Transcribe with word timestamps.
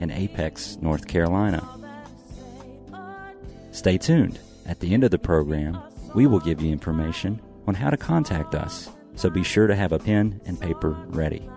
in 0.00 0.10
Apex, 0.10 0.78
North 0.80 1.06
Carolina. 1.06 1.66
Stay 3.70 3.96
tuned. 3.98 4.40
At 4.66 4.80
the 4.80 4.92
end 4.92 5.04
of 5.04 5.10
the 5.10 5.18
program, 5.18 5.80
we 6.14 6.26
will 6.26 6.40
give 6.40 6.60
you 6.60 6.72
information 6.72 7.40
on 7.68 7.74
how 7.74 7.90
to 7.90 7.96
contact 7.96 8.54
us, 8.54 8.90
so 9.14 9.30
be 9.30 9.44
sure 9.44 9.66
to 9.66 9.76
have 9.76 9.92
a 9.92 9.98
pen 9.98 10.40
and 10.46 10.60
paper 10.60 10.90
ready. 11.08 11.48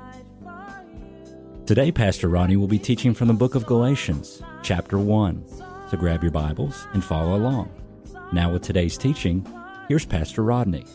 Today, 1.66 1.92
Pastor 1.92 2.28
Rodney 2.28 2.58
will 2.58 2.68
be 2.68 2.78
teaching 2.78 3.14
from 3.14 3.30
the 3.30 3.34
book 3.34 3.56
of 3.56 3.66
Galatians, 3.66 4.42
chapter 4.62 5.00
1. 5.00 5.44
So 5.90 5.98
grab 5.98 6.22
your 6.22 6.32
Bibles 6.32 6.88
and 6.94 7.04
follow 7.04 7.36
along. 7.38 7.72
Now, 8.34 8.52
with 8.52 8.64
today's 8.64 8.98
teaching, 8.98 9.48
here's 9.88 10.06
Pastor 10.06 10.44
Rodney. 10.44 10.86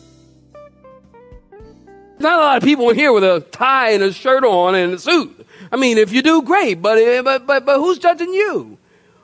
Not 2.19 2.39
a 2.39 2.43
lot 2.43 2.57
of 2.57 2.63
people 2.63 2.93
here 2.93 3.13
with 3.13 3.23
a 3.23 3.39
tie 3.51 3.91
and 3.91 4.03
a 4.03 4.11
shirt 4.11 4.43
on 4.43 4.75
and 4.75 4.93
a 4.93 4.99
suit. 4.99 5.47
I 5.71 5.77
mean, 5.77 5.97
if 5.97 6.11
you 6.11 6.21
do, 6.21 6.41
great, 6.41 6.81
but, 6.81 6.97
eh, 6.97 7.21
but, 7.21 7.45
but, 7.45 7.65
but 7.65 7.79
who's 7.79 7.99
judging 7.99 8.33
you? 8.33 8.77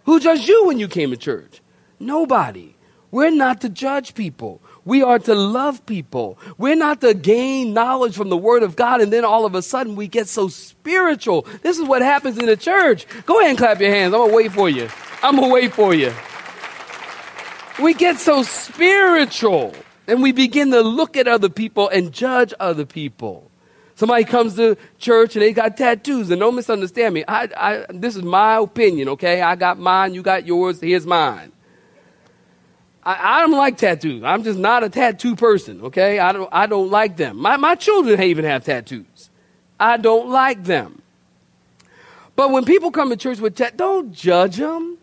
Who 0.06 0.20
judged 0.20 0.48
you 0.48 0.68
when 0.68 0.80
you 0.80 0.88
came 0.88 1.12
to 1.12 1.18
church? 1.18 1.62
Nobody. 2.00 2.76
We're 3.12 3.32
not 3.32 3.62
to 3.62 3.70
judge 3.70 4.14
people. 4.14 4.62
We 4.84 5.02
are 5.02 5.18
to 5.20 5.34
love 5.34 5.86
people. 5.86 6.38
We're 6.58 6.76
not 6.76 7.02
to 7.02 7.14
gain 7.14 7.74
knowledge 7.74 8.16
from 8.16 8.30
the 8.30 8.38
Word 8.38 8.62
of 8.62 8.76
God 8.76 9.02
and 9.02 9.12
then 9.12 9.26
all 9.26 9.46
of 9.46 9.56
a 9.56 9.62
sudden 9.62 9.96
we 9.96 10.08
get 10.08 10.28
so 10.28 10.48
spiritual. 10.48 11.48
This 11.64 11.80
is 11.80 11.88
what 11.88 12.02
happens 12.02 12.38
in 12.38 12.46
the 12.46 12.58
church. 12.58 13.08
Go 13.26 13.40
ahead 13.40 13.52
and 13.52 13.58
clap 13.58 13.80
your 13.80 13.90
hands. 13.90 14.14
I'm 14.14 14.20
going 14.20 14.32
to 14.32 14.36
wait 14.36 14.52
for 14.52 14.70
you. 14.70 14.90
I'm 15.24 15.36
going 15.36 15.50
to 15.50 15.54
wait 15.54 15.74
for 15.74 15.96
you. 15.96 16.14
We 17.82 17.94
get 17.94 18.18
so 18.18 18.44
spiritual 18.44 19.74
and 20.08 20.22
we 20.22 20.32
begin 20.32 20.72
to 20.72 20.82
look 20.82 21.18
at 21.18 21.28
other 21.28 21.50
people 21.50 21.90
and 21.90 22.12
judge 22.12 22.54
other 22.60 22.86
people. 22.86 23.45
Somebody 23.96 24.26
comes 24.26 24.56
to 24.56 24.76
church 24.98 25.36
and 25.36 25.44
they 25.44 25.54
got 25.54 25.78
tattoos, 25.78 26.30
and 26.30 26.40
don't 26.40 26.56
misunderstand 26.56 27.14
me. 27.14 27.24
I, 27.28 27.50
I, 27.56 27.86
this 27.90 28.18
is 28.18 28.24
my 28.24 28.58
opinion, 28.58 29.10
okay? 29.10 29.42
I 29.42 29.56
got 29.56 29.80
mine, 29.80 30.14
you 30.14 30.22
got 30.22 30.46
yours, 30.46 30.82
here's 30.82 31.06
mine. 31.06 31.54
I, 33.06 33.38
I 33.38 33.42
don't 33.42 33.52
like 33.52 33.78
tattoos. 33.78 34.24
I'm 34.24 34.44
just 34.44 34.60
not 34.60 34.84
a 34.84 34.90
tattoo 34.90 35.36
person, 35.38 35.82
okay? 35.82 36.20
I 36.20 36.34
don't, 36.34 36.50
I 36.52 36.66
don't 36.66 36.92
like 36.92 37.16
them. 37.16 37.38
My, 37.38 37.56
my 37.56 37.76
children 37.76 38.22
even 38.22 38.44
have 38.44 38.66
tattoos. 38.66 39.30
I 39.80 39.96
don't 39.96 40.30
like 40.30 40.66
them. 40.66 41.02
But 42.36 42.52
when 42.52 42.66
people 42.66 42.92
come 42.92 43.10
to 43.12 43.16
church 43.16 43.40
with 43.40 43.56
tattoos, 43.56 43.78
don't 43.78 44.12
judge 44.12 44.58
them. 44.58 44.98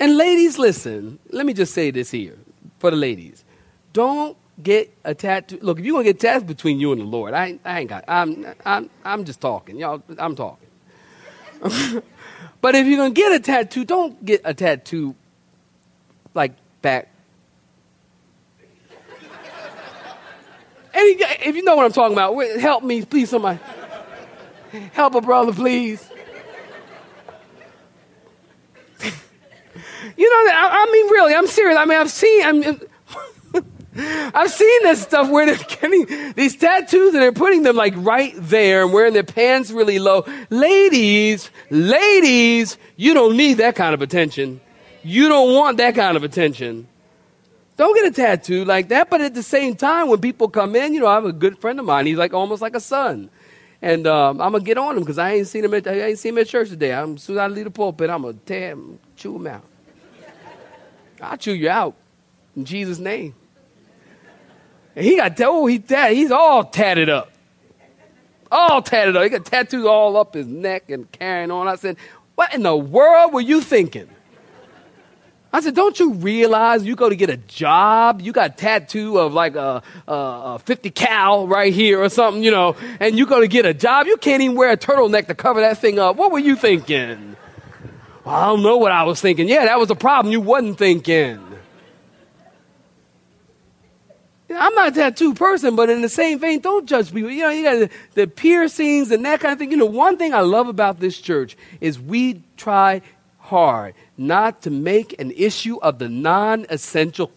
And 0.00 0.16
ladies, 0.16 0.58
listen, 0.58 1.20
let 1.30 1.46
me 1.46 1.52
just 1.52 1.72
say 1.72 1.92
this 1.92 2.10
here 2.10 2.36
for 2.80 2.90
the 2.90 2.96
ladies. 2.96 3.44
Don't 3.92 4.36
get 4.62 4.96
a 5.04 5.14
tattoo. 5.14 5.58
Look, 5.60 5.78
if 5.78 5.84
you 5.84 5.94
want 5.94 6.06
to 6.06 6.12
get 6.12 6.20
tattoos 6.20 6.44
between 6.44 6.78
you 6.80 6.92
and 6.92 7.00
the 7.00 7.06
Lord, 7.06 7.34
I, 7.34 7.58
I 7.64 7.80
ain't 7.80 7.90
got. 7.90 8.04
I'm, 8.06 8.46
I'm, 8.64 8.90
I'm 9.04 9.24
just 9.24 9.40
talking, 9.40 9.76
y'all. 9.78 10.02
I'm 10.18 10.36
talking. 10.36 10.68
but 12.60 12.74
if 12.74 12.86
you're 12.86 12.98
gonna 12.98 13.10
get 13.14 13.32
a 13.32 13.40
tattoo, 13.40 13.84
don't 13.84 14.24
get 14.24 14.42
a 14.44 14.54
tattoo 14.54 15.14
like 16.34 16.52
back. 16.82 17.08
And 20.96 21.16
if 21.42 21.56
you 21.56 21.64
know 21.64 21.74
what 21.74 21.86
I'm 21.86 21.92
talking 21.92 22.16
about, 22.16 22.40
help 22.60 22.84
me, 22.84 23.04
please, 23.04 23.30
somebody. 23.30 23.58
Help 24.92 25.16
a 25.16 25.20
brother, 25.20 25.52
please. 25.52 26.08
you 30.16 30.30
know, 30.30 30.52
I, 30.52 30.86
I 30.86 30.92
mean, 30.92 31.10
really, 31.10 31.34
I'm 31.34 31.48
serious. 31.48 31.76
I 31.76 31.84
mean, 31.84 31.98
I've 31.98 32.10
seen. 32.10 32.44
I'm, 32.44 32.80
I've 34.34 34.50
seen 34.50 34.82
this 34.82 35.02
stuff 35.02 35.30
where 35.30 35.46
they're 35.46 35.56
getting 35.56 36.32
these 36.34 36.56
tattoos 36.56 37.14
and 37.14 37.22
they're 37.22 37.32
putting 37.32 37.62
them 37.62 37.76
like 37.76 37.94
right 37.96 38.34
there 38.36 38.82
and 38.82 38.92
wearing 38.92 39.12
their 39.12 39.22
pants 39.22 39.70
really 39.70 39.98
low. 39.98 40.24
Ladies, 40.50 41.50
ladies, 41.70 42.76
you 42.96 43.14
don't 43.14 43.36
need 43.36 43.54
that 43.54 43.76
kind 43.76 43.94
of 43.94 44.02
attention. 44.02 44.60
You 45.04 45.28
don't 45.28 45.54
want 45.54 45.76
that 45.76 45.94
kind 45.94 46.16
of 46.16 46.24
attention. 46.24 46.88
Don't 47.76 47.94
get 47.94 48.06
a 48.06 48.10
tattoo 48.10 48.64
like 48.64 48.88
that. 48.88 49.10
But 49.10 49.20
at 49.20 49.34
the 49.34 49.42
same 49.42 49.76
time, 49.76 50.08
when 50.08 50.20
people 50.20 50.48
come 50.48 50.74
in, 50.74 50.94
you 50.94 51.00
know, 51.00 51.06
I 51.06 51.14
have 51.14 51.24
a 51.24 51.32
good 51.32 51.58
friend 51.58 51.78
of 51.78 51.86
mine. 51.86 52.06
He's 52.06 52.16
like 52.16 52.34
almost 52.34 52.62
like 52.62 52.74
a 52.74 52.80
son. 52.80 53.30
And 53.80 54.06
um, 54.06 54.40
I'm 54.40 54.52
gonna 54.52 54.64
get 54.64 54.78
on 54.78 54.96
him 54.96 55.02
because 55.02 55.18
I 55.18 55.32
ain't 55.34 55.46
seen 55.46 55.64
him. 55.64 55.74
At, 55.74 55.86
I 55.86 56.00
ain't 56.00 56.18
seen 56.18 56.34
him 56.34 56.38
at 56.38 56.48
church 56.48 56.70
today. 56.70 56.94
I'm, 56.94 57.14
as 57.14 57.22
soon 57.22 57.36
as 57.36 57.40
I 57.40 57.46
leave 57.48 57.64
the 57.64 57.70
pulpit, 57.70 58.10
I'm 58.10 58.22
gonna 58.22 58.34
tear 58.46 58.70
him, 58.70 58.98
chew 59.14 59.36
him 59.36 59.46
out. 59.46 59.64
I'll 61.20 61.36
chew 61.36 61.52
you 61.52 61.68
out 61.68 61.94
in 62.56 62.64
Jesus' 62.64 62.98
name. 62.98 63.34
He 64.94 65.16
got, 65.16 65.40
oh, 65.40 65.66
he 65.66 65.78
tat, 65.78 66.12
he's 66.12 66.30
all 66.30 66.64
tatted 66.64 67.08
up. 67.08 67.30
All 68.50 68.82
tatted 68.82 69.16
up. 69.16 69.24
He 69.24 69.28
got 69.28 69.44
tattoos 69.44 69.86
all 69.86 70.16
up 70.16 70.34
his 70.34 70.46
neck 70.46 70.90
and 70.90 71.10
carrying 71.10 71.50
on. 71.50 71.66
I 71.66 71.74
said, 71.76 71.96
what 72.36 72.54
in 72.54 72.62
the 72.62 72.76
world 72.76 73.32
were 73.32 73.40
you 73.40 73.60
thinking? 73.60 74.08
I 75.52 75.60
said, 75.60 75.76
don't 75.76 75.98
you 76.00 76.14
realize 76.14 76.84
you 76.84 76.96
go 76.96 77.08
to 77.08 77.14
get 77.14 77.30
a 77.30 77.36
job, 77.36 78.20
you 78.20 78.32
got 78.32 78.50
a 78.50 78.54
tattoo 78.54 79.18
of 79.18 79.32
like 79.32 79.54
a, 79.54 79.84
a, 80.08 80.12
a 80.12 80.60
50 80.64 80.90
cal 80.90 81.46
right 81.46 81.72
here 81.72 82.02
or 82.02 82.08
something, 82.08 82.42
you 82.42 82.50
know, 82.50 82.74
and 82.98 83.16
you 83.16 83.24
go 83.24 83.40
to 83.40 83.46
get 83.46 83.64
a 83.64 83.72
job, 83.72 84.08
you 84.08 84.16
can't 84.16 84.42
even 84.42 84.56
wear 84.56 84.72
a 84.72 84.76
turtleneck 84.76 85.28
to 85.28 85.34
cover 85.36 85.60
that 85.60 85.78
thing 85.78 86.00
up. 86.00 86.16
What 86.16 86.32
were 86.32 86.40
you 86.40 86.56
thinking? 86.56 87.36
Well, 88.24 88.34
I 88.34 88.46
don't 88.46 88.64
know 88.64 88.78
what 88.78 88.90
I 88.90 89.04
was 89.04 89.20
thinking. 89.20 89.48
Yeah, 89.48 89.66
that 89.66 89.78
was 89.78 89.90
a 89.90 89.94
problem. 89.94 90.32
You 90.32 90.40
wasn't 90.40 90.76
thinking. 90.76 91.53
I'm 94.56 94.74
not 94.74 94.88
a 94.88 94.92
tattoo 94.92 95.34
person, 95.34 95.76
but 95.76 95.90
in 95.90 96.02
the 96.02 96.08
same 96.08 96.38
vein, 96.38 96.60
don't 96.60 96.86
judge 96.86 97.12
people. 97.12 97.30
You 97.30 97.42
know, 97.42 97.50
you 97.50 97.62
got 97.62 97.78
the, 97.78 97.90
the 98.14 98.26
piercings 98.26 99.10
and 99.10 99.24
that 99.24 99.40
kind 99.40 99.52
of 99.52 99.58
thing. 99.58 99.70
You 99.70 99.76
know, 99.76 99.86
one 99.86 100.16
thing 100.16 100.34
I 100.34 100.40
love 100.40 100.68
about 100.68 101.00
this 101.00 101.20
church 101.20 101.56
is 101.80 102.00
we 102.00 102.42
try 102.56 103.02
hard 103.38 103.94
not 104.16 104.62
to 104.62 104.70
make 104.70 105.18
an 105.20 105.30
issue 105.32 105.78
of 105.78 105.98
the 105.98 106.08
non 106.08 106.66
essential 106.70 107.30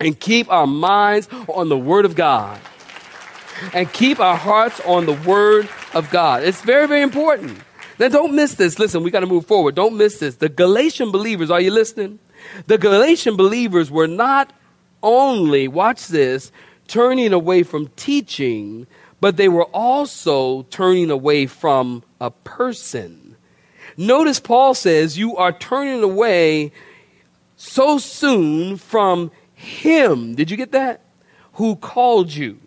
and 0.00 0.18
keep 0.18 0.50
our 0.50 0.66
minds 0.66 1.28
on 1.48 1.68
the 1.68 1.78
Word 1.78 2.04
of 2.04 2.14
God 2.14 2.58
and 3.74 3.92
keep 3.92 4.18
our 4.20 4.36
hearts 4.36 4.80
on 4.80 5.06
the 5.06 5.12
Word 5.12 5.68
of 5.92 6.10
God. 6.10 6.42
It's 6.42 6.62
very, 6.62 6.88
very 6.88 7.02
important. 7.02 7.58
Now, 7.98 8.08
don't 8.08 8.34
miss 8.34 8.54
this. 8.54 8.78
Listen, 8.78 9.02
we 9.02 9.10
got 9.10 9.20
to 9.20 9.26
move 9.26 9.46
forward. 9.46 9.74
Don't 9.74 9.96
miss 9.96 10.18
this. 10.18 10.36
The 10.36 10.48
Galatian 10.48 11.10
believers, 11.10 11.50
are 11.50 11.60
you 11.60 11.70
listening? 11.70 12.18
The 12.66 12.78
Galatian 12.78 13.36
believers 13.36 13.90
were 13.90 14.06
not 14.06 14.50
only, 15.02 15.68
watch 15.68 16.08
this, 16.08 16.52
turning 16.88 17.32
away 17.32 17.62
from 17.62 17.88
teaching, 17.96 18.86
but 19.20 19.36
they 19.36 19.48
were 19.48 19.64
also 19.64 20.62
turning 20.64 21.10
away 21.10 21.46
from 21.46 22.02
a 22.20 22.30
person. 22.30 23.36
Notice 23.96 24.40
Paul 24.40 24.74
says, 24.74 25.18
You 25.18 25.36
are 25.36 25.52
turning 25.52 26.02
away 26.02 26.72
so 27.56 27.98
soon 27.98 28.76
from 28.76 29.30
him. 29.54 30.34
Did 30.34 30.50
you 30.50 30.56
get 30.56 30.72
that? 30.72 31.02
Who 31.54 31.76
called 31.76 32.32
you. 32.32 32.58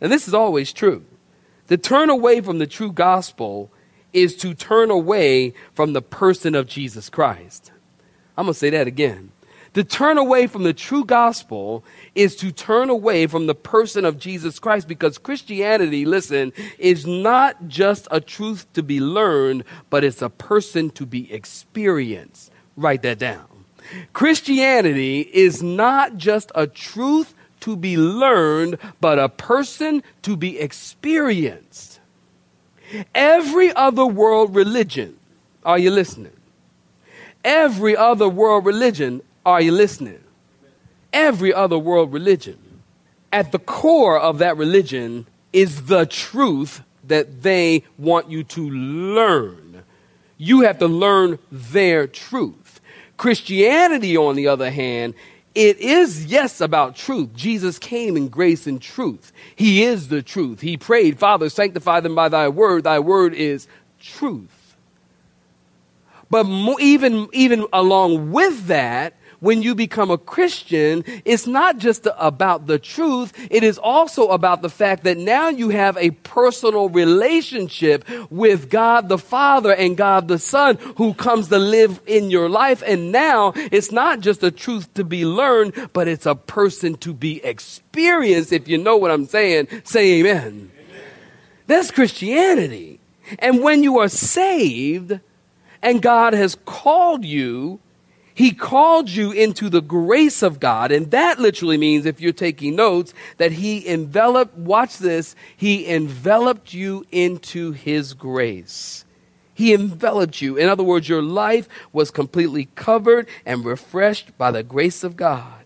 And 0.00 0.10
this 0.10 0.26
is 0.26 0.34
always 0.34 0.72
true. 0.72 1.04
To 1.68 1.76
turn 1.76 2.10
away 2.10 2.40
from 2.40 2.58
the 2.58 2.66
true 2.66 2.92
gospel 2.92 3.70
is 4.12 4.36
to 4.36 4.54
turn 4.54 4.90
away 4.90 5.54
from 5.74 5.92
the 5.92 6.02
person 6.02 6.54
of 6.54 6.66
Jesus 6.66 7.08
Christ. 7.08 7.72
I'm 8.36 8.46
going 8.46 8.54
to 8.54 8.58
say 8.58 8.70
that 8.70 8.86
again. 8.86 9.30
To 9.74 9.82
turn 9.82 10.18
away 10.18 10.46
from 10.46 10.62
the 10.62 10.72
true 10.72 11.04
gospel 11.04 11.84
is 12.14 12.36
to 12.36 12.52
turn 12.52 12.90
away 12.90 13.26
from 13.26 13.46
the 13.46 13.56
person 13.56 14.04
of 14.04 14.18
Jesus 14.18 14.60
Christ 14.60 14.86
because 14.86 15.18
Christianity, 15.18 16.04
listen, 16.04 16.52
is 16.78 17.06
not 17.06 17.66
just 17.66 18.06
a 18.10 18.20
truth 18.20 18.72
to 18.74 18.82
be 18.84 19.00
learned, 19.00 19.64
but 19.90 20.04
it's 20.04 20.22
a 20.22 20.30
person 20.30 20.90
to 20.90 21.04
be 21.04 21.32
experienced. 21.32 22.52
Write 22.76 23.02
that 23.02 23.18
down. 23.18 23.46
Christianity 24.12 25.20
is 25.20 25.62
not 25.62 26.16
just 26.16 26.52
a 26.54 26.68
truth 26.68 27.34
to 27.60 27.76
be 27.76 27.96
learned, 27.96 28.78
but 29.00 29.18
a 29.18 29.28
person 29.28 30.02
to 30.22 30.36
be 30.36 30.58
experienced. 30.58 31.98
Every 33.14 33.72
other 33.72 34.06
world 34.06 34.54
religion, 34.54 35.16
are 35.64 35.78
you 35.78 35.90
listening? 35.90 36.32
Every 37.44 37.96
other 37.96 38.28
world 38.28 38.64
religion 38.64 39.20
are 39.44 39.60
you 39.60 39.72
listening? 39.72 40.22
Every 41.12 41.52
other 41.52 41.78
world 41.78 42.12
religion, 42.12 42.58
at 43.32 43.52
the 43.52 43.58
core 43.58 44.18
of 44.18 44.38
that 44.38 44.56
religion 44.56 45.26
is 45.52 45.86
the 45.86 46.06
truth 46.06 46.82
that 47.04 47.42
they 47.42 47.84
want 47.98 48.30
you 48.30 48.44
to 48.44 48.70
learn. 48.70 49.82
You 50.36 50.62
have 50.62 50.78
to 50.78 50.88
learn 50.88 51.38
their 51.50 52.06
truth. 52.06 52.80
Christianity, 53.16 54.16
on 54.16 54.34
the 54.34 54.48
other 54.48 54.70
hand, 54.70 55.14
it 55.54 55.78
is, 55.78 56.26
yes, 56.26 56.60
about 56.60 56.96
truth. 56.96 57.32
Jesus 57.34 57.78
came 57.78 58.16
in 58.16 58.28
grace 58.28 58.66
and 58.66 58.82
truth. 58.82 59.32
He 59.54 59.84
is 59.84 60.08
the 60.08 60.22
truth. 60.22 60.60
He 60.60 60.76
prayed, 60.76 61.18
Father, 61.18 61.48
sanctify 61.48 62.00
them 62.00 62.16
by 62.16 62.28
thy 62.28 62.48
word. 62.48 62.84
Thy 62.84 62.98
word 62.98 63.34
is 63.34 63.68
truth. 64.00 64.76
But 66.28 66.46
even, 66.80 67.28
even 67.32 67.66
along 67.72 68.32
with 68.32 68.66
that, 68.66 69.14
when 69.44 69.62
you 69.62 69.74
become 69.74 70.10
a 70.10 70.16
Christian, 70.16 71.04
it's 71.26 71.46
not 71.46 71.76
just 71.76 72.08
about 72.16 72.66
the 72.66 72.78
truth, 72.78 73.32
it 73.50 73.62
is 73.62 73.76
also 73.76 74.28
about 74.28 74.62
the 74.62 74.70
fact 74.70 75.04
that 75.04 75.18
now 75.18 75.50
you 75.50 75.68
have 75.68 75.98
a 75.98 76.12
personal 76.12 76.88
relationship 76.88 78.08
with 78.30 78.70
God 78.70 79.10
the 79.10 79.18
Father 79.18 79.74
and 79.74 79.98
God 79.98 80.28
the 80.28 80.38
Son 80.38 80.78
who 80.96 81.12
comes 81.12 81.48
to 81.48 81.58
live 81.58 82.00
in 82.06 82.30
your 82.30 82.48
life. 82.48 82.82
And 82.86 83.12
now 83.12 83.52
it's 83.54 83.92
not 83.92 84.20
just 84.20 84.42
a 84.42 84.50
truth 84.50 84.92
to 84.94 85.04
be 85.04 85.26
learned, 85.26 85.90
but 85.92 86.08
it's 86.08 86.24
a 86.24 86.34
person 86.34 86.94
to 86.98 87.12
be 87.12 87.44
experienced. 87.44 88.50
If 88.50 88.66
you 88.66 88.78
know 88.78 88.96
what 88.96 89.10
I'm 89.10 89.26
saying, 89.26 89.68
say 89.84 90.20
amen. 90.20 90.70
That's 91.66 91.90
Christianity. 91.90 92.98
And 93.38 93.62
when 93.62 93.82
you 93.82 93.98
are 93.98 94.08
saved 94.08 95.20
and 95.82 96.00
God 96.00 96.32
has 96.32 96.56
called 96.64 97.26
you, 97.26 97.80
he 98.34 98.50
called 98.50 99.08
you 99.08 99.30
into 99.30 99.70
the 99.70 99.80
grace 99.80 100.42
of 100.42 100.58
God. 100.58 100.90
And 100.90 101.12
that 101.12 101.38
literally 101.38 101.78
means, 101.78 102.04
if 102.04 102.20
you're 102.20 102.32
taking 102.32 102.74
notes, 102.74 103.14
that 103.38 103.52
He 103.52 103.88
enveloped, 103.88 104.56
watch 104.58 104.98
this, 104.98 105.36
He 105.56 105.88
enveloped 105.88 106.74
you 106.74 107.06
into 107.12 107.70
His 107.70 108.12
grace. 108.12 109.04
He 109.54 109.72
enveloped 109.72 110.42
you. 110.42 110.56
In 110.56 110.68
other 110.68 110.82
words, 110.82 111.08
your 111.08 111.22
life 111.22 111.68
was 111.92 112.10
completely 112.10 112.68
covered 112.74 113.28
and 113.46 113.64
refreshed 113.64 114.36
by 114.36 114.50
the 114.50 114.64
grace 114.64 115.04
of 115.04 115.16
God. 115.16 115.62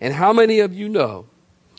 And 0.00 0.14
how 0.14 0.32
many 0.32 0.60
of 0.60 0.72
you 0.72 0.88
know 0.88 1.26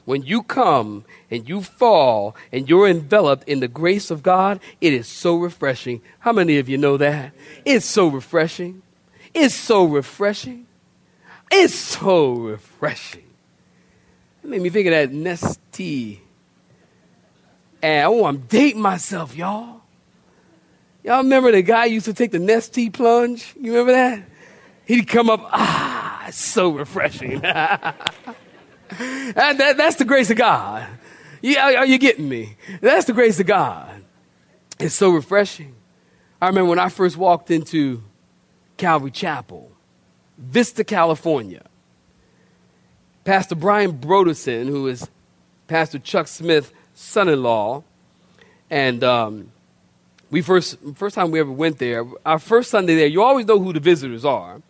when 0.06 0.22
you 0.22 0.44
come 0.44 1.04
and 1.32 1.50
you 1.50 1.64
fall 1.64 2.36
and 2.52 2.70
you're 2.70 2.88
enveloped 2.88 3.50
in 3.50 3.60
the 3.60 3.68
grace 3.68 4.12
of 4.12 4.22
God, 4.22 4.60
it 4.80 4.94
is 4.94 5.08
so 5.08 5.36
refreshing. 5.36 6.02
How 6.20 6.32
many 6.32 6.60
of 6.60 6.70
you 6.70 6.78
know 6.78 6.96
that? 6.98 7.34
It's 7.66 7.88
so 7.88 8.08
refreshing. 8.08 8.84
It's 9.40 9.54
so 9.54 9.86
refreshing. 9.86 10.66
It's 11.52 11.76
so 11.76 12.34
refreshing. 12.34 13.24
It 14.44 14.50
made 14.50 14.64
me 14.64 14.70
think 14.70 14.88
of 14.88 14.94
that. 14.94 15.12
And 17.84 18.08
oh, 18.08 18.26
I'm 18.26 18.40
dating 18.48 18.82
myself, 18.82 19.36
y'all. 19.36 19.82
Y'all 21.04 21.20
remember 21.20 21.52
the 21.52 21.62
guy 21.62 21.86
used 21.86 22.06
to 22.06 22.16
take 22.16 22.32
the 22.32 22.40
Nestea 22.40 22.92
plunge? 22.92 23.54
You 23.62 23.74
remember 23.74 23.92
that? 23.92 24.24
He'd 24.86 25.08
come 25.08 25.30
up, 25.30 25.42
ah, 25.44 26.28
it's 26.28 26.38
so 26.38 26.72
refreshing. 26.72 27.40
that, 27.42 28.14
that, 28.90 29.78
that's 29.78 29.98
the 29.98 30.06
grace 30.06 30.32
of 30.32 30.38
God. 30.38 30.88
Yeah, 31.44 31.76
are 31.76 31.86
you 31.86 32.00
getting 32.00 32.28
me? 32.28 32.58
That's 32.82 33.06
the 33.06 33.14
grace 33.14 33.40
of 33.40 33.46
God. 33.46 34.04
It's 34.80 34.96
so 34.96 35.12
refreshing. 35.12 35.76
I 36.42 36.48
remember 36.48 36.72
when 36.72 36.80
I 36.80 36.90
first 36.90 37.18
walked 37.18 37.52
into 37.52 38.04
Calvary 38.78 39.12
Chapel, 39.12 39.72
Vista, 40.38 40.84
California. 40.84 41.64
Pastor 43.24 43.56
Brian 43.56 43.92
Brodersen, 43.92 44.68
who 44.68 44.88
is 44.88 45.10
Pastor 45.68 46.00
Chuck 46.00 46.28
Smith's 46.28 46.72
son-in-law, 46.94 47.84
and 48.70 49.04
um, 49.04 49.52
we 50.32 50.42
first 50.42 50.78
first 50.96 51.16
time 51.16 51.32
we 51.32 51.40
ever 51.40 51.52
went 51.52 51.78
there, 51.78 52.06
our 52.26 52.40
first 52.40 52.70
Sunday 52.70 52.96
there, 52.96 53.08
you 53.08 53.22
always 53.22 53.46
know 53.46 53.60
who 53.60 53.74
the 53.74 53.82
visitors 53.82 54.24
are, 54.24 54.62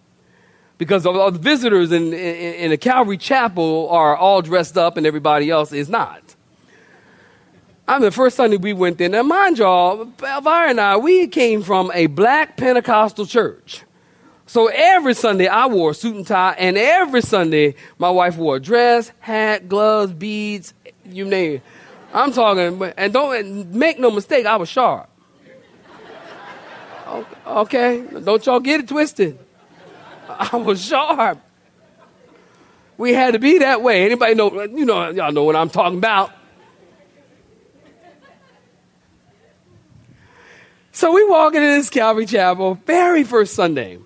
because 0.80 1.06
all 1.06 1.30
the 1.30 1.38
visitors 1.38 1.92
in, 1.92 2.13
in, 2.13 2.54
in 2.56 2.69
the 2.71 2.77
Calvary 2.77 3.18
Chapel 3.18 3.89
are 3.89 4.15
all 4.15 4.42
dressed 4.42 4.77
up, 4.77 4.98
and 4.98 5.06
everybody 5.06 5.51
else 5.51 5.71
is 5.71 5.88
not. 5.88 6.36
I 7.88 7.94
mean, 7.94 8.01
the 8.01 8.12
first 8.12 8.36
Sunday 8.36 8.57
we 8.57 8.74
went 8.74 8.98
there. 8.98 9.07
Now, 9.07 9.24
mind 9.24 9.59
y'all, 9.59 10.01
Elvira 10.21 10.69
and 10.69 10.80
I, 10.80 10.98
we 10.98 11.27
came 11.27 11.62
from 11.62 11.92
a 11.94 12.07
black 12.07 12.57
Pentecostal 12.57 13.25
church. 13.25 13.83
So 14.47 14.67
every 14.67 15.13
Sunday 15.13 15.47
I 15.47 15.67
wore 15.67 15.91
a 15.91 15.94
suit 15.94 16.15
and 16.15 16.25
tie, 16.25 16.55
and 16.57 16.77
every 16.77 17.21
Sunday 17.21 17.75
my 17.99 18.09
wife 18.09 18.38
wore 18.38 18.55
a 18.55 18.59
dress, 18.61 19.11
hat, 19.19 19.67
gloves, 19.67 20.13
beads, 20.13 20.73
you 21.05 21.25
name 21.25 21.55
it. 21.55 21.61
I'm 22.13 22.31
talking, 22.31 22.81
and 22.97 23.11
don't 23.13 23.73
make 23.73 23.99
no 23.99 24.09
mistake, 24.09 24.45
I 24.45 24.55
was 24.55 24.69
sharp. 24.69 25.09
Okay, 27.45 28.05
don't 28.23 28.45
y'all 28.45 28.61
get 28.61 28.79
it 28.79 28.88
twisted. 28.88 29.38
I 30.29 30.55
was 30.55 30.83
sharp. 30.83 31.39
We 32.97 33.13
had 33.13 33.33
to 33.33 33.39
be 33.39 33.59
that 33.59 33.81
way. 33.81 34.05
Anybody 34.05 34.33
know? 34.33 34.63
You 34.63 34.85
know, 34.85 35.09
y'all 35.09 35.31
know 35.33 35.44
what 35.44 35.57
I'm 35.57 35.69
talking 35.69 35.97
about. 35.97 36.31
So 40.94 41.11
we 41.11 41.23
walk 41.25 41.53
into 41.53 41.67
this 41.67 41.89
Calvary 41.89 42.25
Chapel, 42.25 42.75
very 42.85 43.23
first 43.23 43.53
Sunday 43.53 43.99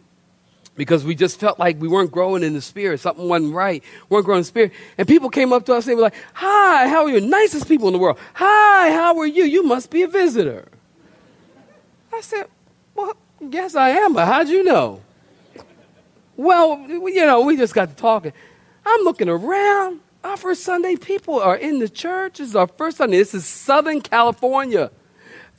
because 0.82 1.06
we 1.06 1.14
just 1.14 1.40
felt 1.40 1.60
like 1.60 1.80
we 1.80 1.88
weren't 1.88 2.10
growing 2.10 2.42
in 2.42 2.54
the 2.54 2.60
spirit. 2.60 3.00
Something 3.00 3.30
wasn't 3.30 3.54
right. 3.54 3.84
We 4.10 4.16
weren't 4.16 4.26
growing 4.26 4.40
in 4.40 4.42
the 4.42 4.48
spirit. 4.48 4.72
And 4.98 5.08
people 5.08 5.30
came 5.30 5.54
up 5.54 5.64
to 5.68 5.76
us 5.76 5.86
and 5.86 5.92
they 5.92 5.96
were 5.96 6.02
like, 6.02 6.16
Hi, 6.34 6.88
how 6.88 7.04
are 7.04 7.10
you? 7.12 7.22
Nicest 7.22 7.68
people 7.68 7.86
in 7.86 7.94
the 7.94 8.00
world. 8.00 8.18
Hi, 8.34 8.90
how 8.90 9.16
are 9.20 9.28
you? 9.28 9.44
You 9.44 9.62
must 9.62 9.92
be 9.92 10.02
a 10.02 10.08
visitor. 10.08 10.68
I 12.12 12.22
said, 12.22 12.48
Well, 12.96 13.16
yes, 13.40 13.76
I 13.76 13.90
am, 13.90 14.14
but 14.14 14.26
how'd 14.26 14.50
you 14.50 14.64
know? 14.64 15.02
Well, 16.36 16.84
you 16.90 17.28
know, 17.28 17.42
we 17.42 17.58
just 17.58 17.76
got 17.76 17.90
to 17.90 17.96
talking. 17.96 18.34
I'm 18.84 19.02
looking 19.02 19.30
around. 19.30 20.00
Our 20.24 20.36
first 20.36 20.64
Sunday, 20.64 20.96
people 20.96 21.40
are 21.40 21.58
in 21.58 21.78
the 21.78 21.90
church. 21.90 22.40
This 22.40 22.50
is 22.50 22.56
our 22.56 22.66
first 22.66 22.98
Sunday. 22.98 23.18
This 23.18 23.36
is 23.36 23.46
Southern 23.46 24.02
California. 24.02 24.90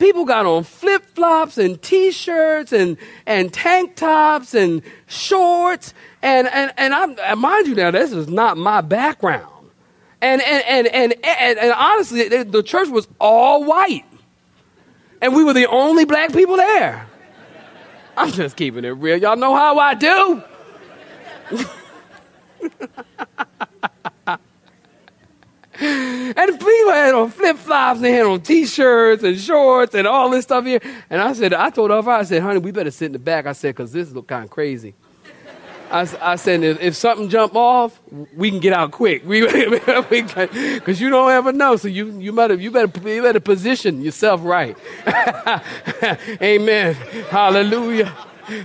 People 0.03 0.25
got 0.25 0.47
on 0.47 0.65
flip 0.65 1.07
flops 1.15 1.59
and 1.59 1.81
t 1.81 2.11
shirts 2.11 2.73
and, 2.73 2.97
and 3.25 3.53
tank 3.53 3.95
tops 3.95 4.53
and 4.53 4.83
shorts. 5.07 5.95
And, 6.23 6.49
and, 6.49 6.73
and 6.77 6.93
I'm, 6.93 7.39
mind 7.39 7.69
you, 7.69 7.77
now, 7.77 7.93
this 7.93 8.11
is 8.11 8.27
not 8.27 8.57
my 8.57 8.81
background. 8.81 9.71
And, 10.21 10.43
and, 10.43 10.65
and, 10.67 10.89
and, 10.89 11.15
and, 11.23 11.57
and 11.57 11.73
honestly, 11.73 12.27
the 12.43 12.65
church 12.65 12.89
was 12.89 13.07
all 13.21 13.63
white. 13.63 14.05
And 15.21 15.37
we 15.37 15.45
were 15.45 15.53
the 15.53 15.69
only 15.69 16.05
black 16.05 16.33
people 16.33 16.57
there. 16.57 17.07
I'm 18.17 18.33
just 18.33 18.57
keeping 18.57 18.85
it 18.85 18.89
real. 18.89 19.19
Y'all 19.19 19.37
know 19.37 19.55
how 19.55 19.79
I 19.79 19.95
do. 19.95 20.43
And 25.83 26.59
people 26.59 26.93
had 26.93 27.15
on 27.15 27.31
flip 27.31 27.57
flops 27.57 27.97
and 27.97 28.05
they 28.05 28.13
had 28.13 28.27
on 28.27 28.41
t 28.41 28.67
shirts 28.67 29.23
and 29.23 29.39
shorts 29.39 29.95
and 29.95 30.07
all 30.07 30.31
this 30.31 30.45
stuff 30.45 30.65
here. 30.65 30.81
And 31.11 31.21
I 31.21 31.33
said, 31.33 31.53
I 31.53 31.71
told 31.71 31.91
her, 31.91 32.11
I 32.11 32.23
said, 32.23 32.43
honey, 32.43 32.59
we 32.59 32.71
better 32.71 32.91
sit 32.91 33.07
in 33.07 33.13
the 33.13 33.19
back. 33.19 33.47
I 33.47 33.53
said, 33.53 33.75
because 33.75 33.93
this 33.93 34.11
look 34.13 34.29
kind 34.29 34.45
of 34.45 34.51
crazy. 34.51 34.95
I, 35.91 36.09
I 36.23 36.37
said, 36.37 36.63
if, 36.63 36.81
if, 36.81 36.97
something 36.97 37.29
jump 37.29 37.55
off, 37.55 38.01
we 38.35 38.49
can 38.49 38.61
get 38.61 38.73
out 38.73 38.93
quick. 38.93 39.29
Because 39.29 41.01
you 41.01 41.11
don't 41.11 41.31
ever 41.31 41.53
know. 41.53 41.77
So 41.77 41.89
you, 41.89 42.19
you, 42.19 42.33
better, 42.33 42.55
you, 42.55 42.71
better, 42.71 43.09
you 43.09 43.21
better 43.21 43.41
position 43.41 44.01
yourself 44.01 44.41
right. 44.43 44.77
Amen. 46.43 46.95
Hallelujah. 47.29 48.11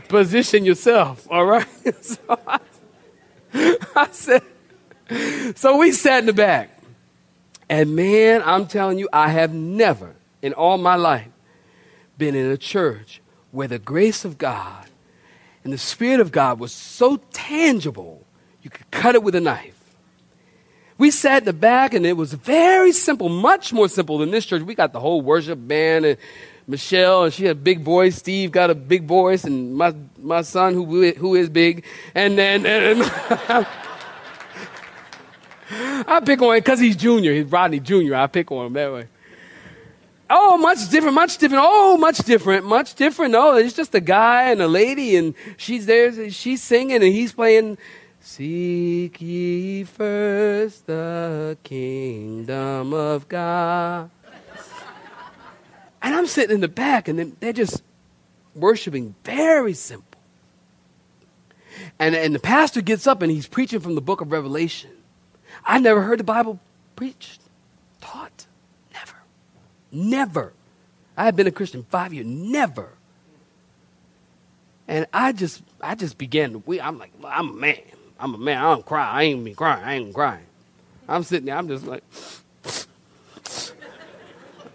Position 0.08 0.64
yourself, 0.64 1.28
all 1.30 1.46
right? 1.46 1.68
so 2.02 2.40
I, 2.48 2.60
I 3.94 4.08
said, 4.12 4.44
so 5.56 5.78
we 5.78 5.92
sat 5.92 6.20
in 6.20 6.28
the 6.28 6.34
back. 6.34 6.77
And 7.70 7.96
man, 7.96 8.42
I'm 8.46 8.68
telling 8.68 8.98
you, 8.98 9.10
I 9.12 9.30
have 9.30 9.54
never 9.54 10.16
in 10.42 10.54
all 10.54 10.78
my 10.78 10.96
life 10.96 11.28
been 12.18 12.36
in 12.36 12.50
a 12.50 12.58
church 12.58 13.22
where 13.52 13.68
the 13.68 13.80
grace 13.80 14.26
of 14.26 14.38
God 14.38 14.86
and 15.64 15.74
the 15.74 15.78
Spirit 15.78 16.20
of 16.20 16.32
God 16.32 16.60
was 16.60 16.72
so 16.72 17.18
tangible, 17.34 18.26
you 18.62 18.70
could 18.70 18.90
cut 18.92 19.16
it 19.16 19.24
with 19.24 19.36
a 19.36 19.42
knife. 19.42 19.74
We 20.98 21.12
sat 21.12 21.40
in 21.44 21.46
the 21.46 21.54
back 21.54 21.94
and 21.94 22.06
it 22.06 22.14
was 22.14 22.34
very 22.34 22.92
simple, 22.92 23.30
much 23.30 23.72
more 23.74 23.88
simple 23.88 24.18
than 24.18 24.32
this 24.32 24.46
church. 24.46 24.64
We 24.64 24.74
got 24.74 24.94
the 24.94 25.00
whole 25.00 25.22
worship 25.22 25.60
band 25.62 26.06
and 26.06 26.18
Michelle, 26.68 27.24
and 27.24 27.34
she 27.34 27.46
had 27.46 27.58
a 27.58 27.60
big 27.60 27.82
voice. 27.82 28.18
Steve 28.18 28.52
got 28.52 28.70
a 28.70 28.76
big 28.76 29.06
voice, 29.06 29.46
and 29.46 29.74
my, 29.74 29.96
my 30.18 30.42
son, 30.42 30.74
who, 30.74 31.12
who 31.12 31.36
is 31.36 31.50
big. 31.50 31.86
And 32.14 32.38
then, 32.38 32.66
and, 32.66 33.10
I 35.72 36.22
pick 36.22 36.42
on 36.42 36.56
him 36.56 36.60
because 36.60 36.80
he's 36.80 36.96
junior. 36.96 37.34
He's 37.34 37.46
Rodney 37.46 37.80
Jr. 37.80 38.16
I 38.16 38.28
pick 38.28 38.52
on 38.52 38.68
him 38.68 38.74
that 38.74 38.92
way. 38.92 39.08
Oh, 40.30 40.58
much 40.58 40.90
different, 40.90 41.16
much 41.16 41.38
different. 41.38 41.64
Oh, 41.66 41.98
much 41.98 42.18
different, 42.20 42.66
much 42.66 42.96
different. 42.96 43.32
No, 43.32 43.56
it's 43.56 43.74
just 43.74 43.96
a 43.96 44.02
guy 44.02 44.52
and 44.52 44.62
a 44.62 44.68
lady, 44.68 45.16
and 45.16 45.34
she's 45.56 45.86
there, 45.86 46.30
she's 46.30 46.62
singing, 46.62 46.96
and 46.96 47.04
he's 47.04 47.32
playing, 47.32 47.78
Seek 48.20 49.22
ye 49.22 49.86
first 49.86 50.86
the 50.86 51.58
kingdom 51.64 52.94
of 52.94 53.30
God. 53.30 54.10
And 56.02 56.14
I'm 56.14 56.28
sitting 56.28 56.56
in 56.56 56.62
the 56.62 56.68
back, 56.68 57.08
and 57.08 57.38
they're 57.40 57.54
just 57.54 57.84
worshiping 58.54 59.16
very 59.24 59.74
simple. 59.74 60.20
And, 62.00 62.16
and 62.16 62.36
the 62.36 62.40
pastor 62.40 62.82
gets 62.82 63.08
up 63.08 63.22
and 63.22 63.32
he's 63.32 63.48
preaching 63.48 63.80
from 63.80 63.96
the 63.96 64.02
book 64.02 64.22
of 64.22 64.32
Revelation. 64.32 64.92
I 65.68 65.80
never 65.80 66.02
heard 66.02 66.20
the 66.20 66.24
Bible 66.24 66.60
preached, 66.96 67.42
taught. 68.02 68.48
Never. 68.94 69.16
Never. 69.92 70.54
I 71.16 71.26
have 71.26 71.36
been 71.36 71.48
a 71.48 71.52
Christian 71.52 71.86
five 71.90 72.14
years. 72.14 72.26
Never. 72.26 72.90
And 74.88 75.06
I 75.14 75.34
just 75.34 75.62
I 75.82 75.96
just 75.96 76.18
began 76.18 76.54
to 76.54 76.60
weep. 76.60 76.84
I'm 76.84 76.98
like, 76.98 77.12
I'm 77.26 77.50
a 77.50 77.54
man. 77.54 77.78
I'm 78.20 78.34
a 78.34 78.38
man. 78.38 78.58
I 78.58 78.74
don't 78.74 78.86
cry. 78.86 79.06
I 79.06 79.24
ain't 79.24 79.42
even 79.42 79.56
crying. 79.56 79.84
I 79.84 79.96
ain't 79.96 80.14
crying. 80.14 80.46
I'm 81.10 81.24
sitting 81.24 81.46
there, 81.46 81.56
I'm 81.56 81.68
just 81.68 81.86
like 81.86 82.04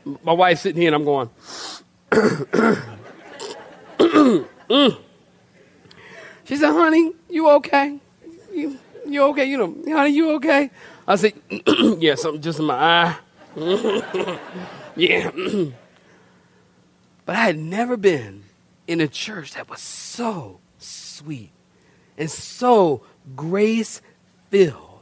my 0.23 0.33
wife's 0.33 0.61
sitting 0.63 0.81
here 0.81 0.95
and 0.95 0.97
I'm 0.97 1.05
going 1.05 1.31
She 6.53 6.57
said, 6.57 6.73
honey, 6.73 7.13
you 7.31 7.49
okay? 7.49 7.99
You, 8.53 8.79
you 9.13 9.23
okay? 9.25 9.45
You 9.45 9.59
know, 9.59 9.77
honey, 9.89 10.11
you 10.11 10.33
okay? 10.33 10.71
I 11.07 11.17
said, 11.17 11.35
yeah, 11.99 12.15
something 12.15 12.41
just 12.43 12.59
in 12.59 12.67
my 12.67 12.75
eye. 12.75 13.17
yeah. 14.97 15.31
but 17.25 17.37
I 17.37 17.45
had 17.45 17.59
never 17.59 17.97
been 17.97 18.45
in 18.87 19.01
a 19.01 19.09
church 19.09 19.55
that 19.55 19.69
was 19.69 19.81
so 19.81 20.61
sweet 20.79 21.51
and 22.17 22.31
so 22.31 23.03
grace 23.37 24.01
filled. 24.51 25.01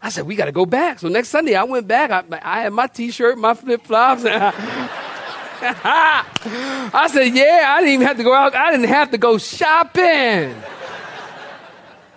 I 0.00 0.08
said, 0.08 0.26
we 0.26 0.34
got 0.34 0.46
to 0.46 0.52
go 0.52 0.66
back. 0.66 0.98
So 0.98 1.08
next 1.08 1.28
Sunday, 1.28 1.54
I 1.54 1.62
went 1.64 1.86
back. 1.86 2.10
I, 2.10 2.24
I 2.42 2.62
had 2.62 2.72
my 2.72 2.88
t 2.88 3.10
shirt, 3.12 3.38
my 3.38 3.54
flip 3.54 3.84
flops. 3.84 4.24
I 5.64 7.08
said, 7.12 7.34
yeah, 7.34 7.66
I 7.68 7.80
didn't 7.80 7.94
even 7.94 8.06
have 8.06 8.16
to 8.16 8.24
go 8.24 8.34
out. 8.34 8.54
I 8.54 8.72
didn't 8.72 8.88
have 8.88 9.12
to 9.12 9.18
go 9.18 9.38
shopping. 9.38 10.54